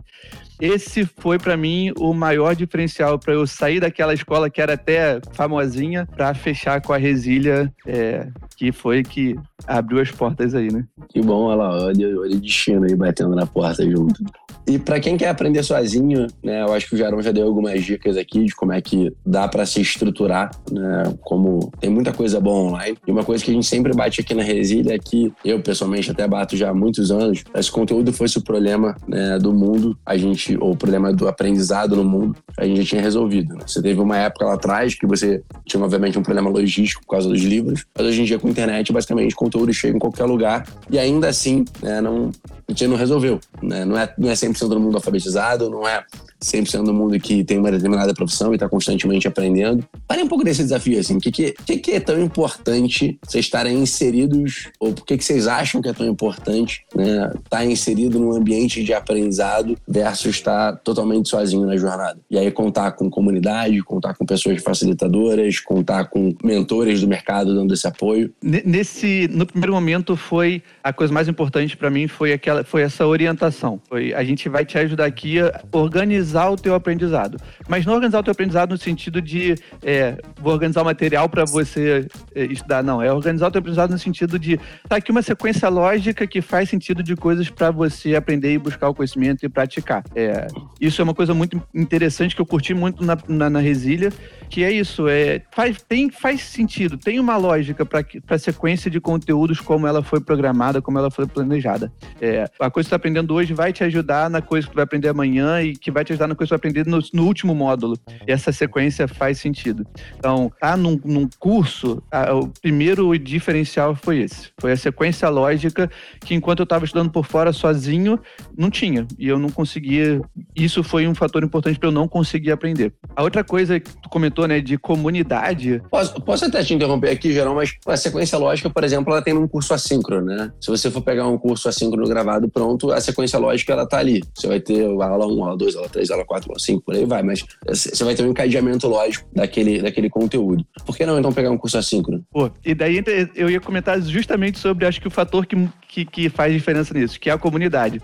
[0.59, 5.21] Esse foi para mim o maior diferencial para eu sair daquela escola que era até
[5.31, 10.85] famosinha para fechar com a Resília, é, que foi que abriu as portas aí, né?
[11.07, 14.23] Que bom, olha lá, olha, olha o destino aí batendo na porta junto.
[14.67, 17.83] E para quem quer aprender sozinho, né, eu acho que o Jarão já deu algumas
[17.83, 22.39] dicas aqui de como é que dá para se estruturar, né, como tem muita coisa
[22.39, 22.97] boa online.
[23.07, 26.11] E uma coisa que a gente sempre bate aqui na Resília é que eu pessoalmente
[26.11, 30.17] até bato já há muitos anos, se conteúdo fosse o problema né, do mundo, a
[30.17, 33.55] gente ou o problema do aprendizado no mundo, a gente já tinha resolvido.
[33.55, 33.61] Né?
[33.65, 37.29] Você teve uma época lá atrás que você tinha obviamente um problema logístico por causa
[37.29, 40.65] dos livros, mas hoje em dia com a internet basicamente conteúdo chega em qualquer lugar
[40.89, 42.31] e ainda assim né, não
[42.69, 43.39] gente não resolveu.
[43.61, 43.85] Né?
[43.85, 46.03] Não, é, não é 100% do mundo alfabetizado, não é
[46.43, 49.83] 100% do mundo que tem uma determinada profissão e está constantemente aprendendo.
[50.07, 51.17] Fale um pouco desse desafio, assim.
[51.17, 55.23] O que, que, que, que é tão importante vocês estarem inseridos, ou por que, que
[55.23, 60.35] vocês acham que é tão importante né, estar tá inserido num ambiente de aprendizado versus
[60.35, 62.19] estar totalmente sozinho na jornada?
[62.29, 67.73] E aí contar com comunidade, contar com pessoas facilitadoras, contar com mentores do mercado dando
[67.73, 68.33] esse apoio.
[68.41, 73.05] Nesse, no primeiro momento foi a coisa mais importante para mim foi aquela, foi essa
[73.05, 73.79] orientação.
[73.87, 77.37] Foi a gente vai te ajudar aqui a organizar o teu aprendizado.
[77.67, 81.45] Mas não organizar o teu aprendizado no sentido de é, vou organizar o material para
[81.45, 83.01] você é, estudar, não.
[83.01, 86.69] É organizar o teu aprendizado no sentido de tá aqui uma sequência lógica que faz
[86.69, 90.03] sentido de coisas para você aprender e buscar o conhecimento e praticar.
[90.15, 90.47] É,
[90.79, 94.11] isso é uma coisa muito interessante que eu curti muito na, na, na Resília,
[94.49, 98.99] que é isso, é, faz, tem, faz sentido, tem uma lógica para a sequência de
[98.99, 101.91] conteúdos como ela foi programada, como ela foi planejada.
[102.19, 104.75] É, a coisa que você está aprendendo hoje vai te ajudar na coisa que você
[104.75, 106.99] vai aprender amanhã e que vai te ajudar na coisa que você vai aprender no,
[107.13, 107.97] no último módulo.
[108.27, 109.85] E essa sequência faz sentido.
[110.17, 114.49] Então, tá num, num curso, a, o primeiro diferencial foi esse.
[114.59, 115.89] Foi a sequência lógica
[116.21, 118.19] que enquanto eu estava estudando por fora sozinho,
[118.57, 119.05] não tinha.
[119.17, 120.21] E eu não conseguia.
[120.55, 122.93] Isso foi um fator importante para eu não conseguir aprender.
[123.15, 125.81] A outra coisa que tu comentou comentou, né, de comunidade.
[125.89, 129.33] Posso, posso até te interromper aqui, Gerão, mas a sequência lógica, por exemplo, ela tem
[129.33, 130.51] um curso assíncrono, né?
[130.61, 134.21] Se você for pegar um curso assíncrono gravado pronto, a sequência lógica ela tá ali.
[134.33, 137.05] Você vai ter aula 1, aula 2, aula 3, aula 4, aula 5, por aí
[137.05, 140.65] vai, mas você vai ter um encadeamento lógico daquele, daquele conteúdo.
[140.85, 142.23] Por que não então pegar um curso assíncrono?
[142.31, 143.03] Pô, e daí
[143.35, 145.55] eu ia comentar justamente sobre, acho que o fator que,
[145.89, 147.99] que, que faz diferença nisso, que é a comunidade.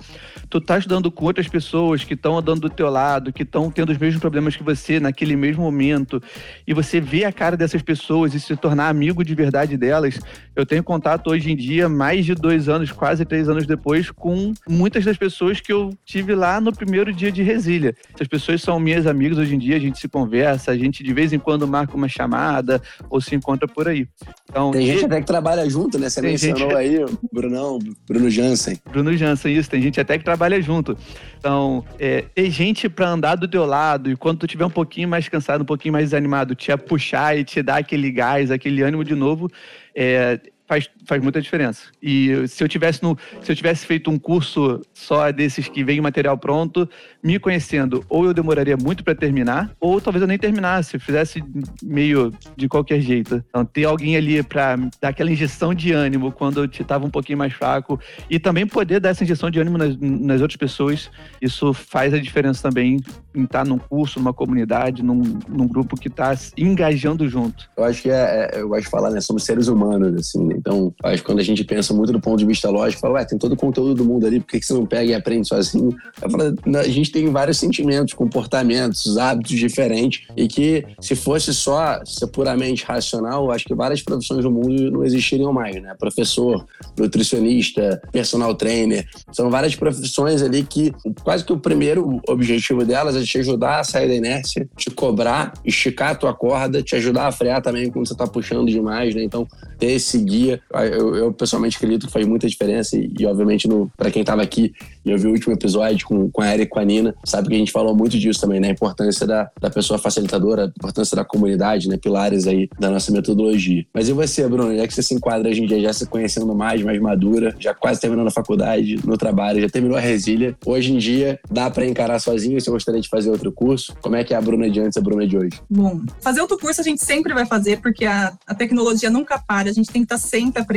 [0.49, 3.91] Tu tá estudando com outras pessoas que estão andando do teu lado, que estão tendo
[3.91, 6.21] os mesmos problemas que você naquele mesmo momento,
[6.65, 10.19] e você vê a cara dessas pessoas e se tornar amigo de verdade delas.
[10.55, 14.53] Eu tenho contato hoje em dia, mais de dois anos, quase três anos depois, com
[14.67, 17.95] muitas das pessoas que eu tive lá no primeiro dia de Resília.
[18.15, 21.13] Essas pessoas são minhas amigas hoje em dia, a gente se conversa, a gente de
[21.13, 24.07] vez em quando marca uma chamada ou se encontra por aí.
[24.49, 26.09] Então, tem gente até que trabalha junto, né?
[26.09, 26.75] Você mencionou gente...
[26.75, 27.74] aí, Brunão,
[28.07, 28.79] Bruno Jansen.
[28.89, 29.69] Bruno Jansen, isso.
[29.69, 30.97] Tem gente até que trabalha junto.
[31.37, 35.07] Então, é, tem gente para andar do teu lado e quando tu tiver um pouquinho
[35.07, 39.03] mais cansado, um pouquinho mais desanimado, te puxar e te dar aquele gás, aquele ânimo
[39.03, 39.49] de novo,
[39.95, 41.83] é, faz, faz muita diferença.
[42.01, 46.01] E se eu tivesse no, se eu tivesse feito um curso só desses que vem
[46.01, 46.87] material pronto,
[47.23, 51.43] me conhecendo, ou eu demoraria muito para terminar, ou talvez eu nem terminasse, fizesse
[51.81, 53.43] meio de qualquer jeito.
[53.49, 57.37] Então, ter alguém ali para dar aquela injeção de ânimo quando eu estava um pouquinho
[57.37, 61.09] mais fraco e também poder dar essa injeção de ânimo nas, nas outras pessoas,
[61.41, 62.97] isso faz a diferença também
[63.33, 67.69] em estar num curso, numa comunidade, num, num grupo que está engajando junto.
[67.77, 69.19] Eu acho que é, é, eu gosto de falar, né?
[69.19, 70.55] Somos seres humanos, assim, né?
[70.57, 73.37] Então, que quando a gente pensa muito do ponto de vista lógico, fala, ué, tem
[73.37, 75.95] todo o conteúdo do mundo ali, por que, que você não pega e aprende sozinho?
[76.13, 82.27] Falo, a gente tem vários sentimentos, comportamentos, hábitos diferentes, e que se fosse só ser
[82.27, 85.93] puramente racional, acho que várias profissões do mundo não existiriam mais, né?
[85.97, 86.65] Professor,
[86.97, 93.23] nutricionista, personal trainer, são várias profissões ali que quase que o primeiro objetivo delas é
[93.23, 97.31] te ajudar a sair da inércia, te cobrar, esticar a tua corda, te ajudar a
[97.31, 99.23] frear também quando você tá puxando demais, né?
[99.23, 103.25] Então, ter esse guia eu eu, eu, pessoalmente acredito que faz muita diferença e, e
[103.25, 104.73] obviamente, para quem estava aqui
[105.05, 107.55] e ouviu o último episódio com, com a Eric e com a Nina, sabe que
[107.55, 108.69] a gente falou muito disso também, né?
[108.69, 111.97] A importância da, da pessoa facilitadora, a importância da comunidade, né?
[111.97, 113.85] Pilares aí da nossa metodologia.
[113.93, 114.75] Mas e você, Bruno?
[114.75, 117.73] Já que você se enquadra hoje em dia já se conhecendo mais, mais madura, já
[117.73, 121.85] quase terminando a faculdade, no trabalho, já terminou a resília, hoje em dia dá para
[121.85, 122.59] encarar sozinho?
[122.59, 123.95] Você gostaria de fazer outro curso?
[124.01, 125.61] Como é que é a Bruna de antes e a Bruna de hoje?
[125.69, 129.69] Bom, fazer outro curso a gente sempre vai fazer, porque a, a tecnologia nunca para,
[129.69, 130.74] a gente tem que estar sempre aprendendo.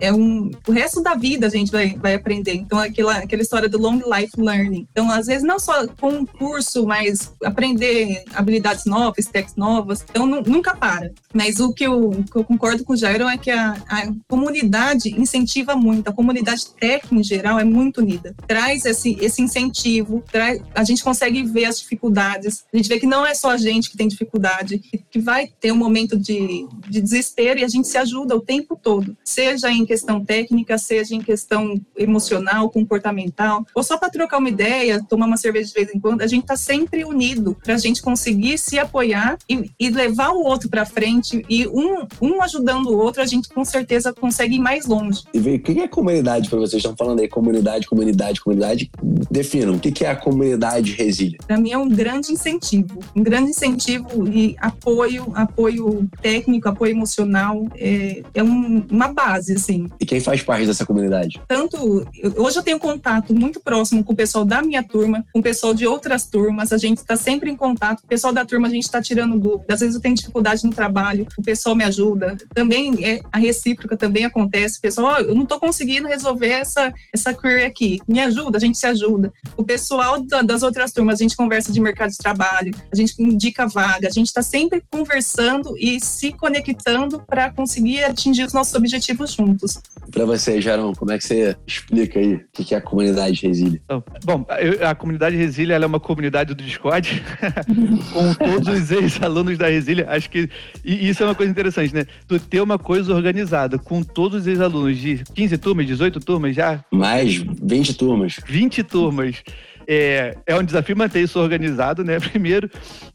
[0.00, 2.54] É um, o resto da vida a gente vai, vai aprender.
[2.54, 4.86] Então, aquela, aquela história do long life learning.
[4.90, 10.04] Então, às vezes, não só com um curso, mas aprender habilidades novas, techs novas.
[10.08, 11.12] Então, nunca para.
[11.32, 15.08] Mas o que eu, que eu concordo com o Jairo é que a, a, comunidade
[15.20, 16.08] incentiva muito.
[16.08, 18.34] A comunidade técnica, em geral, é muito unida.
[18.46, 22.64] Traz esse, esse incentivo, traz, a gente consegue ver as dificuldades.
[22.72, 25.46] A gente vê que não é só a gente que tem dificuldade, que, que vai
[25.46, 29.16] ter um momento de, de desespero e a gente se ajuda o tempo todo.
[29.24, 35.02] Seja em questão técnica, seja em questão emocional, comportamental, ou só para trocar uma ideia,
[35.08, 38.02] tomar uma cerveja de vez em quando, a gente está sempre unido para a gente
[38.02, 42.98] conseguir se apoiar e, e levar o outro para frente e um, um ajudando o
[42.98, 45.22] outro, a gente com certeza consegue ir mais longe.
[45.32, 46.82] E o que é comunidade para vocês?
[46.82, 48.90] Estão falando aí comunidade, comunidade, comunidade.
[49.30, 51.38] Definam, o que é a comunidade resília?
[51.46, 57.66] Para mim é um grande incentivo, um grande incentivo e apoio, apoio técnico, apoio emocional,
[57.76, 59.88] é, é um, uma base, assim.
[60.00, 61.40] E quem faz parte dessa comunidade?
[61.46, 65.42] Tanto, hoje eu tenho contato muito próximo com o pessoal da minha turma, com o
[65.42, 68.70] pessoal de outras turmas, a gente está sempre em contato, o pessoal da turma a
[68.70, 72.36] gente está tirando dúvidas, às vezes eu tenho dificuldade no trabalho, o pessoal me ajuda,
[72.54, 76.92] também é, a recíproca também acontece, o pessoal, oh, eu não estou conseguindo resolver essa,
[77.12, 79.32] essa query aqui, me ajuda, a gente se ajuda.
[79.56, 83.14] O pessoal da, das outras turmas, a gente conversa de mercado de trabalho, a gente
[83.22, 88.74] indica vaga, a gente está sempre conversando e se conectando para conseguir atingir os nossos
[88.74, 89.80] objetivos juntos.
[90.10, 93.80] Para você, Jarão, como é que você explica aí o que é a comunidade Resília?
[93.84, 94.46] Então, bom,
[94.86, 97.22] a comunidade Resília é uma comunidade do Discord
[98.12, 100.06] com todos os ex-alunos da Resília.
[100.08, 100.48] Acho que
[100.84, 102.06] e isso é uma coisa interessante, né?
[102.26, 106.84] Tu ter uma coisa organizada com todos os ex-alunos de 15 turmas, 18 turmas já?
[106.90, 108.40] Mais 20 turmas.
[108.46, 109.42] 20 turmas.
[109.86, 112.18] É, é um desafio manter isso organizado, né?
[112.34, 112.70] Primeiro,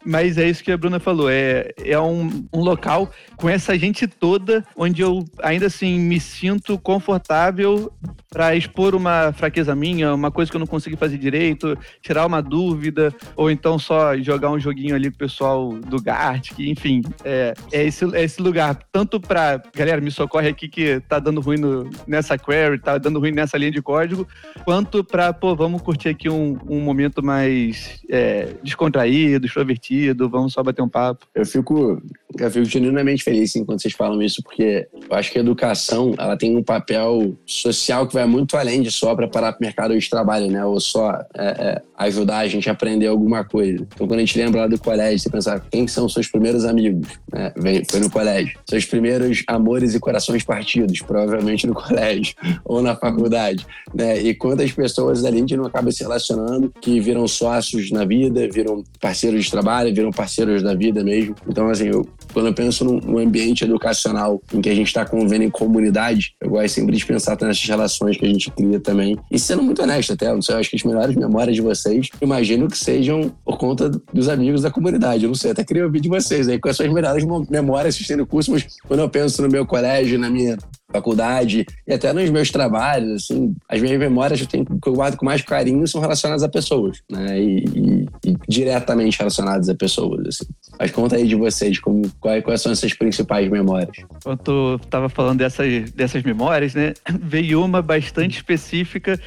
[0.05, 1.29] mas é isso que a Bruna falou.
[1.29, 6.77] É, é um, um local com essa gente toda, onde eu ainda assim me sinto
[6.77, 7.91] confortável
[8.29, 12.41] para expor uma fraqueza minha, uma coisa que eu não consegui fazer direito, tirar uma
[12.41, 17.01] dúvida, ou então só jogar um joguinho ali com o pessoal do Gartic, enfim.
[17.23, 21.41] É, é, esse, é esse lugar, tanto para galera, me socorre aqui que tá dando
[21.41, 24.27] ruim no, nessa query, tá dando ruim nessa linha de código,
[24.63, 30.63] quanto para, pô, vamos curtir aqui um, um momento mais é, descontraído, extrovertido, vamos só
[30.63, 31.25] bater um papo.
[31.33, 32.01] Eu fico,
[32.37, 36.13] eu fico genuinamente feliz sim, quando vocês falam isso, porque eu acho que a educação
[36.17, 39.97] ela tem um papel social que vai muito além de só preparar para o mercado
[39.97, 40.63] de trabalho, né?
[40.65, 43.87] Ou só é, é, ajudar a gente a aprender alguma coisa.
[43.93, 47.07] Então, quando a gente lembra lá do colégio, você pensar quem são seus primeiros amigos,
[47.31, 47.53] né?
[47.89, 48.57] Foi no colégio.
[48.67, 54.19] Seus primeiros amores e corações partidos, provavelmente no colégio ou na faculdade, né?
[54.21, 56.48] E quantas pessoas ali a gente não acaba se relacionando
[56.81, 61.35] que viram sócios na vida, viram parceiros de trabalho, viram parceiros da vida mesmo.
[61.47, 65.43] Então, assim, eu, quando eu penso num, ambiente educacional em que a gente está convivendo
[65.43, 69.17] em comunidade, eu gosto sempre de pensar nessas relações que a gente cria também.
[69.31, 72.09] E sendo muito honesto até, não sei, eu acho que as melhores memórias de vocês,
[72.21, 75.23] imagino que sejam por conta dos amigos da comunidade.
[75.23, 78.27] Eu não sei, até queria ouvir de vocês aí, são as melhores memórias assistindo o
[78.27, 80.57] curso, mas quando eu penso no meu colégio, na minha
[80.91, 84.93] faculdade e até nos meus trabalhos, assim, as minhas memórias que eu, tenho, que eu
[84.93, 87.39] guardo com mais carinho são relacionadas a pessoas, né?
[87.39, 90.45] E, e, e diretamente relacionadas a pessoas, assim.
[90.79, 93.97] Mas conta aí de vocês, como, quais, quais são essas principais memórias?
[94.23, 96.93] Quando eu tava falando dessas, dessas memórias, né?
[97.21, 99.19] Veio uma bastante específica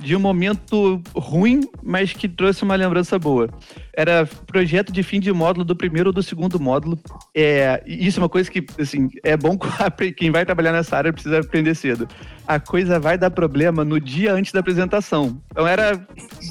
[0.00, 3.48] de um momento ruim, mas que trouxe uma lembrança boa
[3.98, 6.96] era projeto de fim de módulo do primeiro ou do segundo módulo.
[7.34, 9.58] É, isso é uma coisa que, assim, é bom
[10.16, 12.06] quem vai trabalhar nessa área precisa aprender cedo.
[12.46, 15.42] A coisa vai dar problema no dia antes da apresentação.
[15.50, 16.00] Então era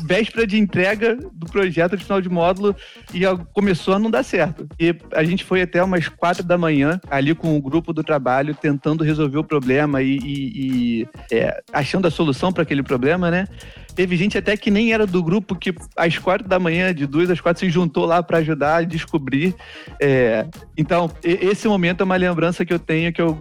[0.06, 2.76] véspera de entrega do projeto de final de módulo
[3.14, 3.22] e
[3.54, 4.68] começou a não dar certo.
[4.78, 8.54] E a gente foi até umas quatro da manhã ali com o grupo do trabalho
[8.54, 13.37] tentando resolver o problema e, e, e é, achando a solução para aquele problema, né?
[13.97, 17.32] Teve gente até que nem era do grupo que às quatro da manhã, de duas
[17.32, 19.56] às quatro, se juntou lá para ajudar a descobrir.
[20.00, 20.45] É,
[20.78, 23.39] então, esse momento é uma lembrança que eu tenho que eu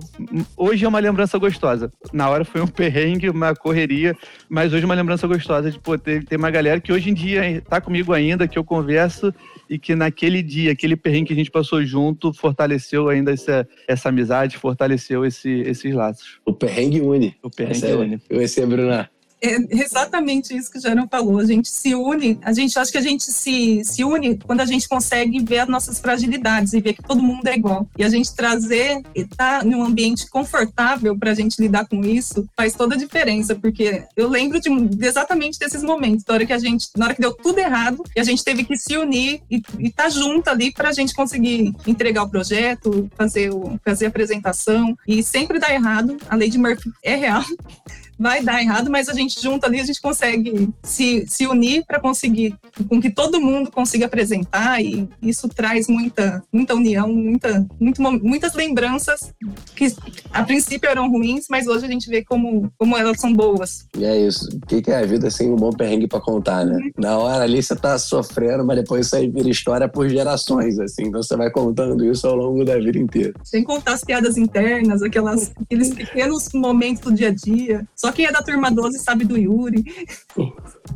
[0.57, 1.93] hoje é uma lembrança gostosa.
[2.11, 4.17] Na hora foi um perrengue, uma correria,
[4.49, 7.63] mas hoje é uma lembrança gostosa de pô, ter, uma galera que hoje em dia
[7.69, 9.35] tá comigo ainda, que eu converso
[9.69, 14.09] e que naquele dia, aquele perrengue que a gente passou junto, fortaleceu ainda essa, essa
[14.09, 16.39] amizade, fortaleceu esse, esses laços.
[16.47, 17.37] O perrengue une.
[17.43, 18.21] O perrengue une.
[18.31, 19.11] Eu sei, Bruna.
[19.41, 21.39] É exatamente isso que o Jaron falou.
[21.39, 24.65] A gente se une, a gente acha que a gente se, se une quando a
[24.65, 27.87] gente consegue ver as nossas fragilidades e ver que todo mundo é igual.
[27.99, 32.01] E a gente trazer e estar tá num ambiente confortável para a gente lidar com
[32.03, 36.47] isso faz toda a diferença, porque eu lembro de, de, exatamente desses momentos, na hora
[36.47, 38.97] que a gente, na hora que deu tudo errado e a gente teve que se
[38.97, 43.79] unir e estar tá junto ali para a gente conseguir entregar o projeto, fazer, o,
[43.85, 46.17] fazer a apresentação e sempre dá errado.
[46.29, 47.45] A lei de Murphy é real
[48.19, 52.01] vai dar errado, mas a gente junto ali, a gente consegue se, se unir para
[52.01, 52.57] conseguir
[52.89, 58.55] com que todo mundo consiga apresentar e isso traz muita, muita união, muita, muito, muitas
[58.55, 59.33] lembranças
[59.75, 59.95] que
[60.33, 63.87] a princípio eram ruins, mas hoje a gente vê como, como elas são boas.
[63.97, 64.49] E é isso.
[64.55, 66.77] O que, é a vida sem um bom perrengue para contar, né?
[66.77, 66.91] Uhum.
[66.99, 71.07] Na hora ali você tá sofrendo, mas depois isso aí vira história por gerações, assim.
[71.07, 73.35] Então você vai contando isso ao longo da vida inteira.
[73.45, 77.87] Sem contar as piadas internas, aquelas, aqueles pequenos momentos do dia a dia.
[77.95, 79.85] Só quem é da turma 12 sabe do Yuri.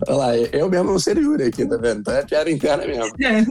[0.09, 2.01] Olha lá, eu mesmo não sei do Yuri aqui, tá vendo?
[2.01, 3.15] Então é piada interna mesmo.
[3.23, 3.47] É.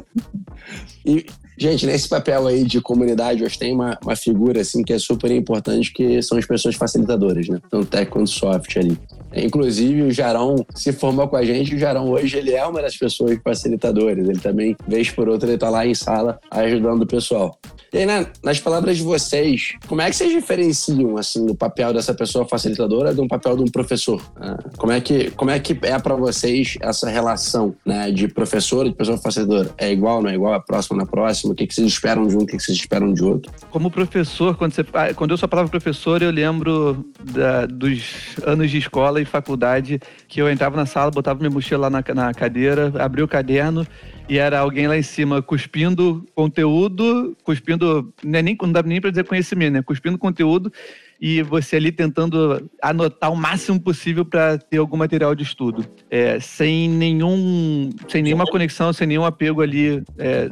[1.06, 1.26] E,
[1.58, 5.32] gente, nesse papel aí de comunidade, hoje tem uma, uma figura assim que é super
[5.32, 7.60] importante, que são as pessoas facilitadoras, né?
[7.69, 8.98] Tanto tech quanto soft ali.
[9.34, 11.76] Inclusive, o Jarão se formou com a gente.
[11.76, 14.28] O Jarão hoje ele é uma das pessoas facilitadoras.
[14.28, 17.60] Ele também, vez por outra, ele tá lá em sala ajudando o pessoal.
[17.91, 21.91] E aí, né, nas palavras de vocês, como é que vocês diferenciam assim o papel
[21.91, 24.21] dessa pessoa facilitadora de um papel de um professor?
[24.39, 28.86] Ah, como é que como é que é para vocês essa relação, né, de professor
[28.86, 29.71] e de pessoa facilitadora?
[29.78, 30.54] É igual, não é igual?
[30.54, 31.54] É próximo na próxima?
[31.54, 32.41] O que, que vocês esperam de um?
[32.41, 33.52] O que, que vocês esperam de outro?
[33.71, 38.36] Como professor, quando você ah, quando eu sou a palavra professor, eu lembro da, dos
[38.45, 42.04] anos de escola e faculdade que eu entrava na sala, botava minha mochila lá na,
[42.13, 43.86] na cadeira, abria o caderno
[44.30, 49.02] e era alguém lá em cima cuspindo conteúdo, cuspindo, não, é nem, não dá nem
[49.02, 49.82] para dizer conhecimento, né?
[49.82, 50.72] Cuspindo conteúdo
[51.20, 56.39] e você ali tentando anotar o máximo possível para ter algum material de estudo, é,
[56.39, 60.48] sem nenhum, sem nenhuma conexão, sem nenhum apego ali é,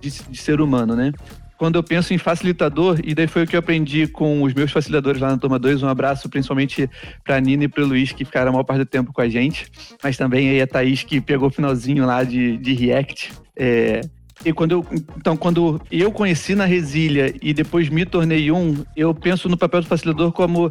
[0.00, 1.12] de, de ser humano, né?
[1.62, 4.72] Quando eu penso em facilitador, e daí foi o que eu aprendi com os meus
[4.72, 6.90] facilitadores lá na Turma 2, um abraço principalmente
[7.22, 9.20] para a Nina e para o Luiz, que ficaram a maior parte do tempo com
[9.20, 9.70] a gente,
[10.02, 13.30] mas também aí a Thaís, que pegou o finalzinho lá de, de React.
[13.56, 14.00] É,
[14.44, 19.14] e quando eu, então, quando eu conheci na Resília e depois me tornei um, eu
[19.14, 20.68] penso no papel do facilitador como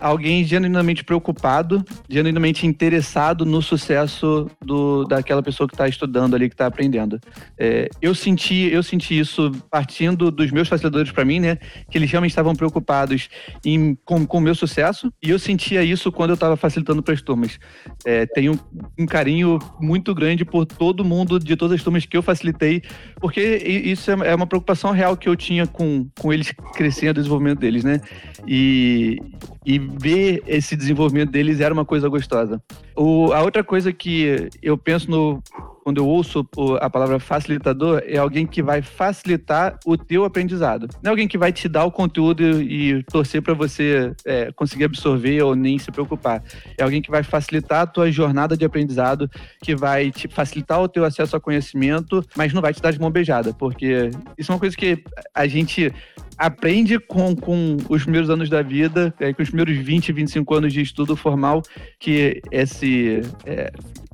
[0.00, 6.54] alguém genuinamente preocupado, genuinamente interessado no sucesso do, daquela pessoa que está estudando ali, que
[6.54, 7.20] está aprendendo.
[7.58, 11.58] É, eu senti eu senti isso partindo dos meus facilitadores para mim, né?
[11.90, 13.28] Que eles realmente estavam preocupados
[13.64, 17.22] em, com, o meu sucesso e eu sentia isso quando eu estava facilitando para as
[17.22, 17.58] turmas.
[18.04, 22.16] É, tenho um, um carinho muito grande por todo mundo de todas as turmas que
[22.16, 22.82] eu facilitei,
[23.20, 27.22] porque isso é, é uma preocupação real que eu tinha com, com eles crescendo, o
[27.22, 28.00] desenvolvimento deles, né?
[28.46, 29.18] E,
[29.64, 32.62] e ver esse desenvolvimento deles era uma coisa gostosa.
[32.96, 35.42] O, a outra coisa que eu penso no
[35.82, 36.46] quando eu ouço
[36.80, 40.88] a palavra facilitador, é alguém que vai facilitar o teu aprendizado.
[41.02, 44.84] Não é alguém que vai te dar o conteúdo e torcer para você é, conseguir
[44.84, 46.42] absorver ou nem se preocupar.
[46.76, 49.30] É alguém que vai facilitar a tua jornada de aprendizado,
[49.62, 53.00] que vai te facilitar o teu acesso a conhecimento, mas não vai te dar de
[53.00, 55.02] mão beijada, porque isso é uma coisa que
[55.34, 55.92] a gente
[56.36, 60.72] aprende com, com os primeiros anos da vida, é, com os primeiros 20, 25 anos
[60.72, 61.62] de estudo formal,
[61.98, 63.70] que esse é,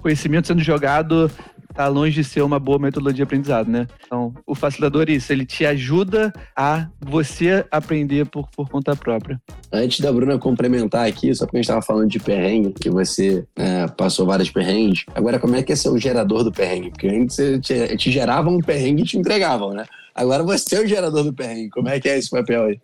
[0.07, 1.31] conhecimento sendo jogado
[1.77, 3.87] tá longe de ser uma boa metodologia de aprendizado, né?
[4.07, 9.41] Então, o facilitador é isso, ele te ajuda a você aprender por, por conta própria.
[9.73, 13.45] Antes da Bruna complementar aqui, só porque a gente estava falando de perrengue, que você
[13.57, 16.91] né, passou vários perrengues, agora como é que é ser o gerador do perrengue?
[16.91, 19.85] Porque antes te, te geravam um perrengue e te entregavam, né?
[20.15, 21.69] Agora você é o gerador do perrengue.
[21.69, 22.81] Como é que é esse papel aí?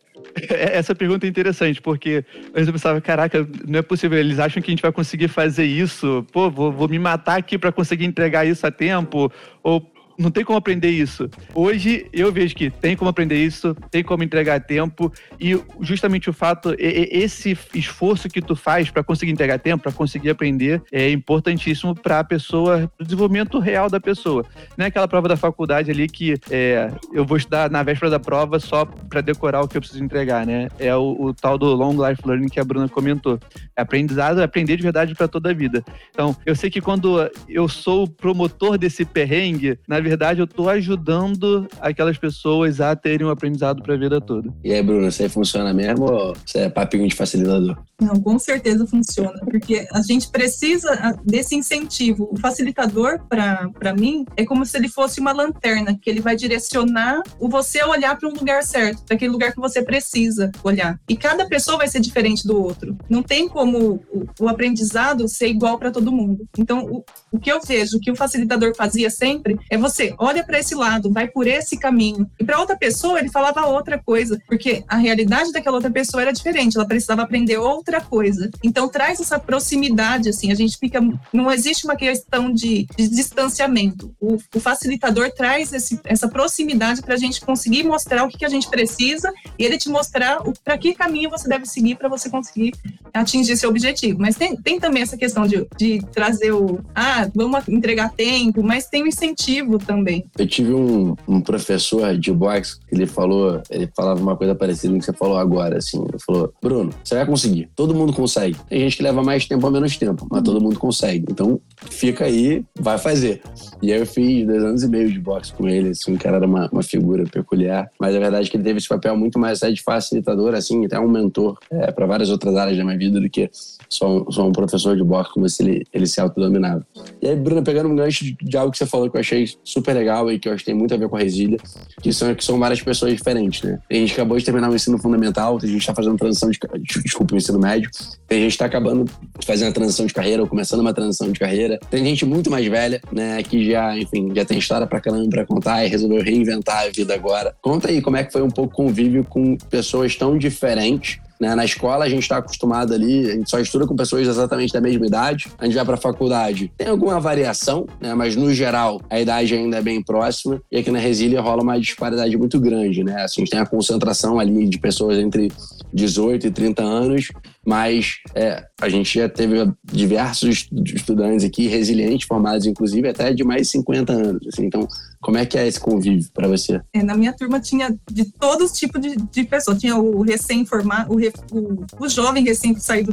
[0.49, 4.71] É, essa pergunta é interessante, porque eu pensava, caraca, não é possível, eles acham que
[4.71, 8.45] a gente vai conseguir fazer isso, pô, vou, vou me matar aqui para conseguir entregar
[8.45, 9.31] isso a tempo,
[9.63, 9.92] ou
[10.23, 11.29] não tem como aprender isso.
[11.55, 16.33] Hoje eu vejo que tem como aprender isso, tem como entregar tempo e justamente o
[16.33, 21.95] fato, esse esforço que tu faz para conseguir entregar tempo, para conseguir aprender, é importantíssimo
[21.95, 24.45] para a pessoa, o desenvolvimento real da pessoa.
[24.77, 28.21] Não é aquela prova da faculdade ali que é, eu vou estudar na véspera da
[28.21, 30.69] prova só para decorar o que eu preciso entregar, né?
[30.79, 33.39] É o, o, tal do long life learning que a Bruna comentou.
[33.77, 35.85] É aprendizado, é aprender de verdade para toda a vida.
[36.11, 41.69] Então, eu sei que quando eu sou promotor desse perrengue, na verdade eu estou ajudando
[41.81, 44.53] aquelas pessoas a terem um aprendizado para a vida toda.
[44.65, 47.77] E aí, Bruna, isso aí funciona mesmo ou você é papinho de facilitador?
[48.01, 52.29] Não, com certeza funciona, porque a gente precisa ah, desse incentivo.
[52.33, 57.23] O facilitador, para mim, é como se ele fosse uma lanterna, que ele vai direcionar
[57.39, 60.99] o você olhar para um lugar certo, para aquele lugar que você precisa olhar.
[61.09, 62.97] E cada pessoa vai ser diferente do outro.
[63.09, 66.47] Não tem como o, o aprendizado ser igual para todo mundo.
[66.59, 70.59] Então, o, o que eu vejo que o facilitador fazia sempre é você olha para
[70.59, 72.29] esse lado, vai por esse caminho.
[72.39, 76.33] E para outra pessoa, ele falava outra coisa, porque a realidade daquela outra pessoa era
[76.33, 78.51] diferente, ela precisava aprender outra coisa.
[78.63, 81.01] Então, traz essa proximidade, assim, a gente fica.
[81.33, 84.15] Não existe uma questão de, de distanciamento.
[84.21, 88.45] O, o, facilitador traz esse, essa proximidade para a gente conseguir mostrar o que, que
[88.45, 92.31] a gente precisa e ele te mostrar para que caminho você deve seguir para você
[92.31, 92.73] conseguir
[93.13, 94.19] atingir seu objetivo.
[94.21, 96.81] Mas tem, tem também essa questão de, de trazer o.
[96.95, 100.25] Ah, vamos entregar tempo, mas tem o incentivo também.
[100.39, 104.93] Eu tive um, um professor de boxe que ele falou, ele falava uma coisa parecida
[104.93, 106.03] com o que você falou agora, assim.
[106.09, 107.69] Ele falou: Bruno, você vai conseguir.
[107.75, 108.57] Todo mundo consegue.
[108.69, 111.27] Tem gente que leva mais tempo ou menos tempo, mas todo mundo consegue.
[111.31, 111.61] Então,
[111.91, 113.43] fica aí, vai fazer.
[113.81, 116.37] E aí eu fiz dois anos e meio de boxe com ele, assim, o cara
[116.37, 117.91] era uma, uma figura peculiar.
[118.01, 120.99] Mas a verdade é que ele teve esse papel muito mais de facilitador, assim, até
[120.99, 123.49] um mentor é, para várias outras áreas da minha vida do que
[123.89, 126.85] só um, só um professor de boxe, como se ele, ele se autodominava.
[127.21, 129.95] E aí, Bruna, pegando um gancho de, algo que você falou que eu achei super
[129.95, 131.59] legal e que eu acho que tem muito a ver com a resília,
[132.01, 133.79] que são, que são várias pessoas diferentes, né?
[133.91, 136.59] A gente acabou de terminar o ensino fundamental, a gente está fazendo transição de,
[137.03, 137.91] desculpa, o ensino médio,
[138.31, 139.05] a gente está acabando
[139.39, 141.79] de fazer uma transição de carreira ou começando uma transição de carreira.
[141.91, 145.47] Tem gente muito mais velha, né, que já, enfim, já tem história pra caramba pra
[145.47, 147.55] contar e resolveu reinventar a vida agora.
[147.63, 151.57] Conta aí como é que foi um pouco convívio com pessoas tão diferentes né?
[151.57, 154.81] Na escola a gente está acostumado ali, a gente só estuda com pessoas exatamente da
[154.81, 155.49] mesma idade.
[155.59, 158.15] A gente vai para a faculdade, tem alguma variação, né?
[158.15, 160.63] mas no geral a idade ainda é bem próxima.
[160.71, 163.03] E aqui na Resília rola uma disparidade muito grande.
[163.03, 163.25] Né?
[163.25, 165.51] Assim, a gente tem a concentração ali de pessoas entre
[165.93, 167.29] 18 e 30 anos,
[167.67, 173.63] mas é, a gente já teve diversos estudantes aqui resilientes, formados inclusive até de mais
[173.63, 174.47] de 50 anos.
[174.49, 174.89] Assim, então,
[175.23, 176.81] como é que é esse convívio para você?
[176.93, 179.79] É, na minha turma tinha de todos os tipos de, de pessoas.
[179.79, 183.13] Tinha o recém-formado, o, o, o, jovem recém-saído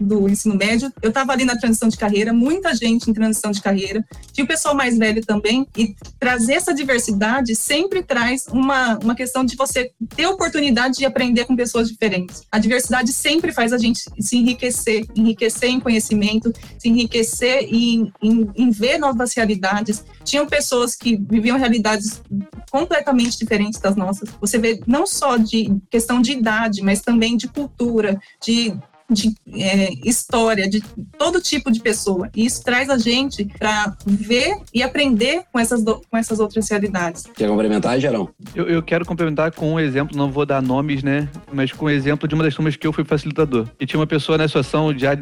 [0.00, 0.90] do ensino médio.
[1.02, 4.02] Eu estava ali na transição de carreira, muita gente em transição de carreira.
[4.32, 5.66] Tinha o pessoal mais velho também.
[5.76, 11.44] E trazer essa diversidade sempre traz uma, uma questão de você ter oportunidade de aprender
[11.44, 12.42] com pessoas diferentes.
[12.50, 18.50] A diversidade sempre faz a gente se enriquecer, enriquecer em conhecimento, se enriquecer em, em,
[18.56, 20.04] em ver novas realidades.
[20.24, 22.22] Tinham pessoas que viviam realidades
[22.70, 24.28] completamente diferentes das nossas.
[24.40, 28.76] Você vê não só de questão de idade, mas também de cultura, de
[29.10, 30.80] de é, história, de
[31.18, 32.30] todo tipo de pessoa.
[32.34, 36.68] E isso traz a gente para ver e aprender com essas, do, com essas outras
[36.68, 37.24] realidades.
[37.34, 38.28] Quer complementar, Gerão?
[38.54, 41.28] Eu, eu, quero complementar com um exemplo, não vou dar nomes, né?
[41.52, 43.68] Mas com um exemplo de uma das turmas que eu fui facilitador.
[43.78, 45.16] E tinha uma pessoa na situação já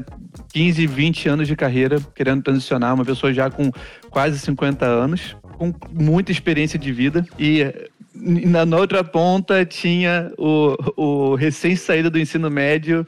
[0.52, 3.70] 15, 20 anos de carreira, querendo transicionar, uma pessoa já com
[4.10, 10.76] quase 50 anos, com muita experiência de vida e na, na outra ponta tinha o,
[10.96, 13.06] o recém-saído do ensino médio,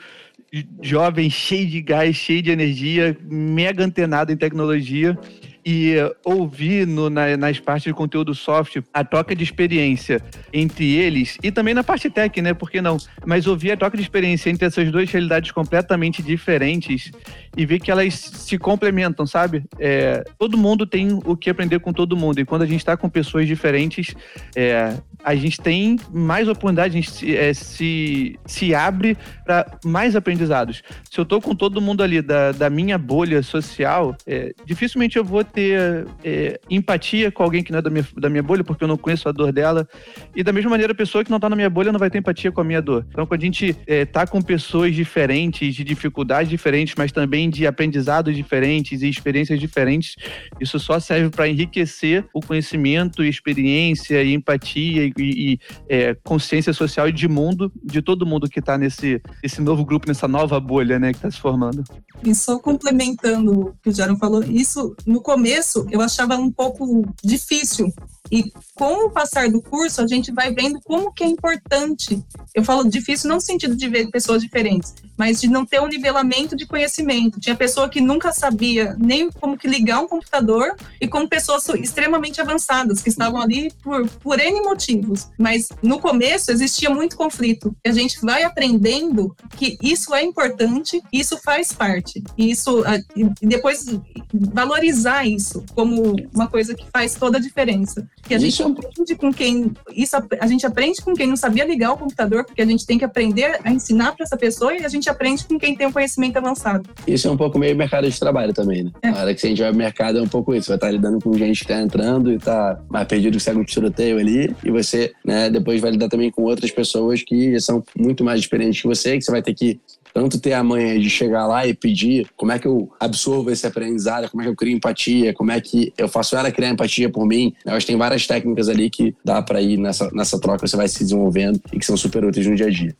[0.83, 5.19] jovem, cheio de gás, cheio de energia, mega antenado em tecnologia
[5.65, 10.21] e ouvir no, na, nas partes de conteúdo soft a troca de experiência
[10.53, 12.53] entre eles e também na parte tech, né?
[12.53, 12.99] Por que não?
[13.25, 17.11] Mas ouvir a troca de experiência entre essas duas realidades completamente diferentes
[17.57, 19.65] e ver que elas se complementam, sabe?
[19.79, 22.97] É, todo mundo tem o que aprender com todo mundo e quando a gente está
[22.97, 24.15] com pessoas diferentes,
[24.55, 30.15] é, a gente tem mais oportunidade, a gente se, é, se, se abre para mais
[30.15, 30.83] aprendizados.
[31.11, 35.25] Se eu tô com todo mundo ali da, da minha bolha social, é, dificilmente eu
[35.25, 38.83] vou ter é, empatia com alguém que não é da minha, da minha bolha, porque
[38.83, 39.89] eu não conheço a dor dela.
[40.35, 42.19] E da mesma maneira, a pessoa que não tá na minha bolha não vai ter
[42.19, 43.07] empatia com a minha dor.
[43.09, 47.67] Então, quando a gente é, tá com pessoas diferentes, de dificuldades diferentes, mas também de
[47.67, 50.17] aprendizados diferentes e experiências diferentes,
[50.61, 57.09] isso só serve para enriquecer o conhecimento, experiência, e empatia e e, é, consciência social
[57.09, 60.99] e de mundo de todo mundo que está nesse esse novo grupo, nessa nova bolha,
[60.99, 61.85] né, que está se formando.
[62.25, 65.44] E só complementando o que o Jaron falou, isso no começo
[65.91, 67.93] eu achava um pouco difícil,
[68.31, 72.23] e com o passar do curso, a gente vai vendo como que é importante.
[72.55, 75.87] Eu falo difícil não no sentido de ver pessoas diferentes, mas de não ter um
[75.87, 77.39] nivelamento de conhecimento.
[77.39, 82.41] Tinha pessoa que nunca sabia nem como que ligar um computador e como pessoas extremamente
[82.41, 85.29] avançadas que estavam ali por, por N motivos.
[85.39, 87.77] Mas no começo existia muito conflito.
[87.85, 92.23] E a gente vai aprendendo que isso é importante, isso faz parte.
[92.39, 92.83] E isso
[93.15, 93.87] e depois
[94.33, 95.27] valorizar
[95.75, 98.07] como uma coisa que faz toda a diferença.
[98.23, 98.63] Que a gente isso...
[98.65, 102.63] aprende com quem isso a gente aprende com quem não sabia ligar o computador, porque
[102.63, 105.59] a gente tem que aprender a ensinar para essa pessoa e a gente aprende com
[105.59, 106.89] quem tem um conhecimento avançado.
[107.07, 108.91] Isso é um pouco meio mercado de trabalho também, né?
[109.03, 109.11] É.
[109.11, 111.21] Na hora que a gente vai pro mercado é um pouco isso, vai estar lidando
[111.21, 114.71] com gente que está entrando e está mais perdido que segue um tiroteio ali, e
[114.71, 118.89] você, né, depois vai lidar também com outras pessoas que são muito mais experientes que
[118.89, 119.81] você, que você vai ter que
[120.15, 123.67] tanto ter a manha de chegar lá e pedir como é que eu absorvo esse
[123.67, 127.11] aprendizado, como é que eu crio empatia, como é que eu faço ela criar empatia
[127.11, 127.53] por mim.
[127.67, 130.77] Eu acho que tem várias técnicas ali que dá para ir nessa, nessa troca, você
[130.77, 132.95] vai se desenvolvendo e que são super úteis no dia a dia.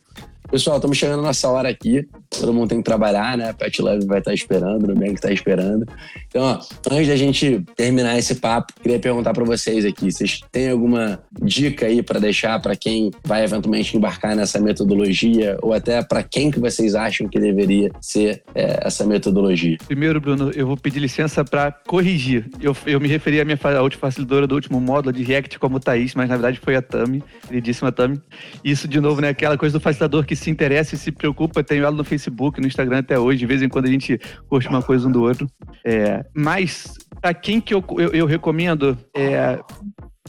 [0.49, 2.07] Pessoal, estamos chegando nessa hora aqui.
[2.29, 3.51] Todo mundo tem que trabalhar, né?
[3.53, 5.85] Pet Love vai estar esperando, o Bem está esperando.
[6.27, 6.59] Então, ó,
[6.91, 11.87] antes da gente terminar esse papo, queria perguntar para vocês aqui: vocês têm alguma dica
[11.87, 16.59] aí para deixar para quem vai eventualmente embarcar nessa metodologia ou até para quem que
[16.59, 19.77] vocês acham que deveria ser é, essa metodologia?
[19.87, 22.49] Primeiro, Bruno, eu vou pedir licença para corrigir.
[22.61, 26.29] Eu, eu me referi à minha facilitadora do último módulo de React como Thaís, mas
[26.29, 28.21] na verdade foi a Tami, queridíssima Tami.
[28.63, 29.29] Isso, de novo, né?
[29.29, 31.63] Aquela coisa do facilitador que se interessa e se preocupa.
[31.63, 33.39] Tenho ela no Facebook, no Instagram até hoje.
[33.39, 35.47] De vez em quando a gente curte uma coisa um do outro.
[35.83, 39.59] É, mas para quem que eu, eu, eu recomendo é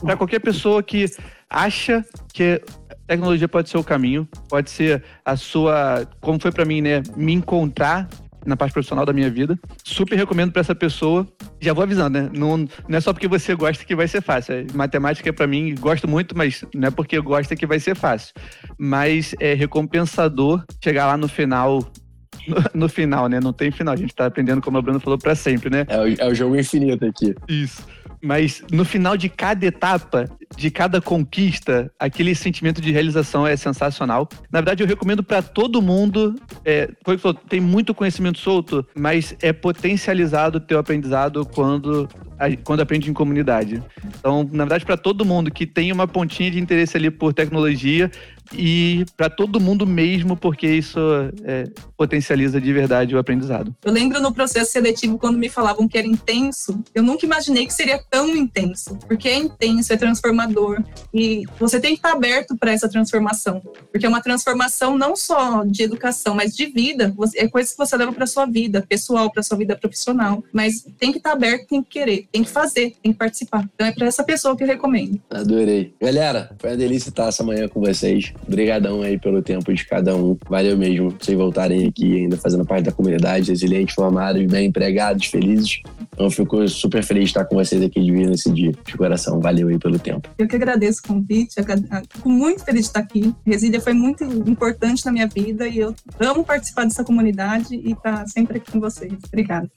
[0.00, 1.06] para qualquer pessoa que
[1.48, 2.60] acha que
[3.06, 7.32] tecnologia pode ser o caminho, pode ser a sua, como foi para mim, né, me
[7.32, 8.08] encontrar
[8.46, 9.58] na parte profissional da minha vida.
[9.84, 11.26] Super recomendo para essa pessoa.
[11.60, 12.30] Já vou avisando, né?
[12.32, 12.56] Não,
[12.88, 14.54] não é só porque você gosta que vai ser fácil.
[14.54, 18.34] É, matemática, para mim, gosto muito, mas não é porque gosta que vai ser fácil.
[18.78, 21.80] Mas é recompensador chegar lá no final
[22.46, 23.40] no, no, final, né?
[23.40, 23.94] Não tem final.
[23.94, 25.84] A gente tá aprendendo, como a Bruna falou, para sempre, né?
[25.88, 27.34] É o, é o jogo infinito aqui.
[27.48, 27.84] Isso.
[28.26, 34.28] Mas no final de cada etapa, de cada conquista, aquele sentimento de realização é sensacional.
[34.50, 36.34] Na verdade, eu recomendo para todo mundo.
[36.64, 36.88] É,
[37.48, 42.08] tem muito conhecimento solto, mas é potencializado o teu aprendizado quando,
[42.64, 43.80] quando aprende em comunidade.
[44.18, 48.10] Então, na verdade, para todo mundo que tem uma pontinha de interesse ali por tecnologia,
[48.52, 50.98] e para todo mundo mesmo, porque isso
[51.44, 53.74] é, potencializa de verdade o aprendizado.
[53.84, 57.74] Eu lembro no processo seletivo, quando me falavam que era intenso, eu nunca imaginei que
[57.74, 60.82] seria tão intenso, porque é intenso, é transformador,
[61.12, 65.64] e você tem que estar aberto para essa transformação, porque é uma transformação não só
[65.64, 69.42] de educação, mas de vida, é coisa que você leva para sua vida pessoal, para
[69.42, 73.12] sua vida profissional, mas tem que estar aberto, tem que querer, tem que fazer, tem
[73.12, 73.68] que participar.
[73.74, 75.20] Então é para essa pessoa que eu recomendo.
[75.30, 75.94] Adorei.
[76.00, 78.32] Galera, foi uma delícia estar essa manhã com vocês.
[78.46, 80.36] Obrigadão aí pelo tempo de cada um.
[80.48, 85.82] Valeu mesmo vocês voltarem aqui ainda fazendo parte da comunidade, resilientes, formados, bem empregados, felizes.
[86.12, 88.72] Então, fico super feliz de estar com vocês aqui de vir nesse dia.
[88.84, 90.28] De coração, valeu aí pelo tempo.
[90.38, 91.54] Eu que agradeço o convite,
[92.10, 93.34] fico muito feliz de estar aqui.
[93.44, 98.26] Resília foi muito importante na minha vida e eu amo participar dessa comunidade e estar
[98.28, 99.12] sempre aqui com vocês.
[99.26, 99.70] Obrigada.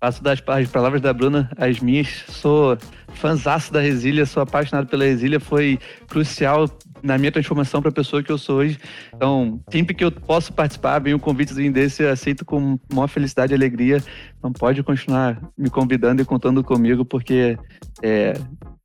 [0.00, 2.24] Faço das palavras da Bruna as minhas.
[2.28, 2.76] Sou
[3.14, 5.38] fãzaço da Resília, sou apaixonado pela Resília.
[5.38, 6.68] Foi crucial
[7.04, 8.78] na minha transformação para a pessoa que eu sou hoje.
[9.14, 13.52] Então, sempre que eu posso participar, vem um convitezinho desse, eu aceito com maior felicidade
[13.52, 14.02] e alegria.
[14.38, 17.58] Então, pode continuar me convidando e contando comigo, porque
[18.02, 18.32] é,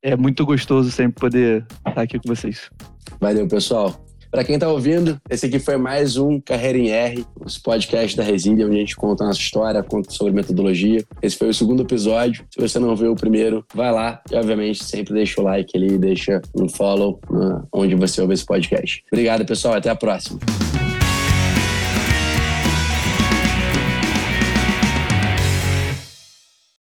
[0.02, 2.70] é muito gostoso sempre poder estar aqui com vocês.
[3.18, 4.09] Valeu, pessoal.
[4.30, 8.22] Para quem está ouvindo, esse aqui foi mais um Carreira em R, os podcast da
[8.22, 11.04] Resília, onde a gente conta a nossa história, conta sobre metodologia.
[11.20, 12.44] Esse foi o segundo episódio.
[12.48, 15.98] Se você não viu o primeiro, vai lá e, obviamente, sempre deixa o like ali,
[15.98, 19.02] deixa um follow uh, onde você ouve esse podcast.
[19.10, 19.74] Obrigado, pessoal.
[19.74, 20.38] Até a próxima.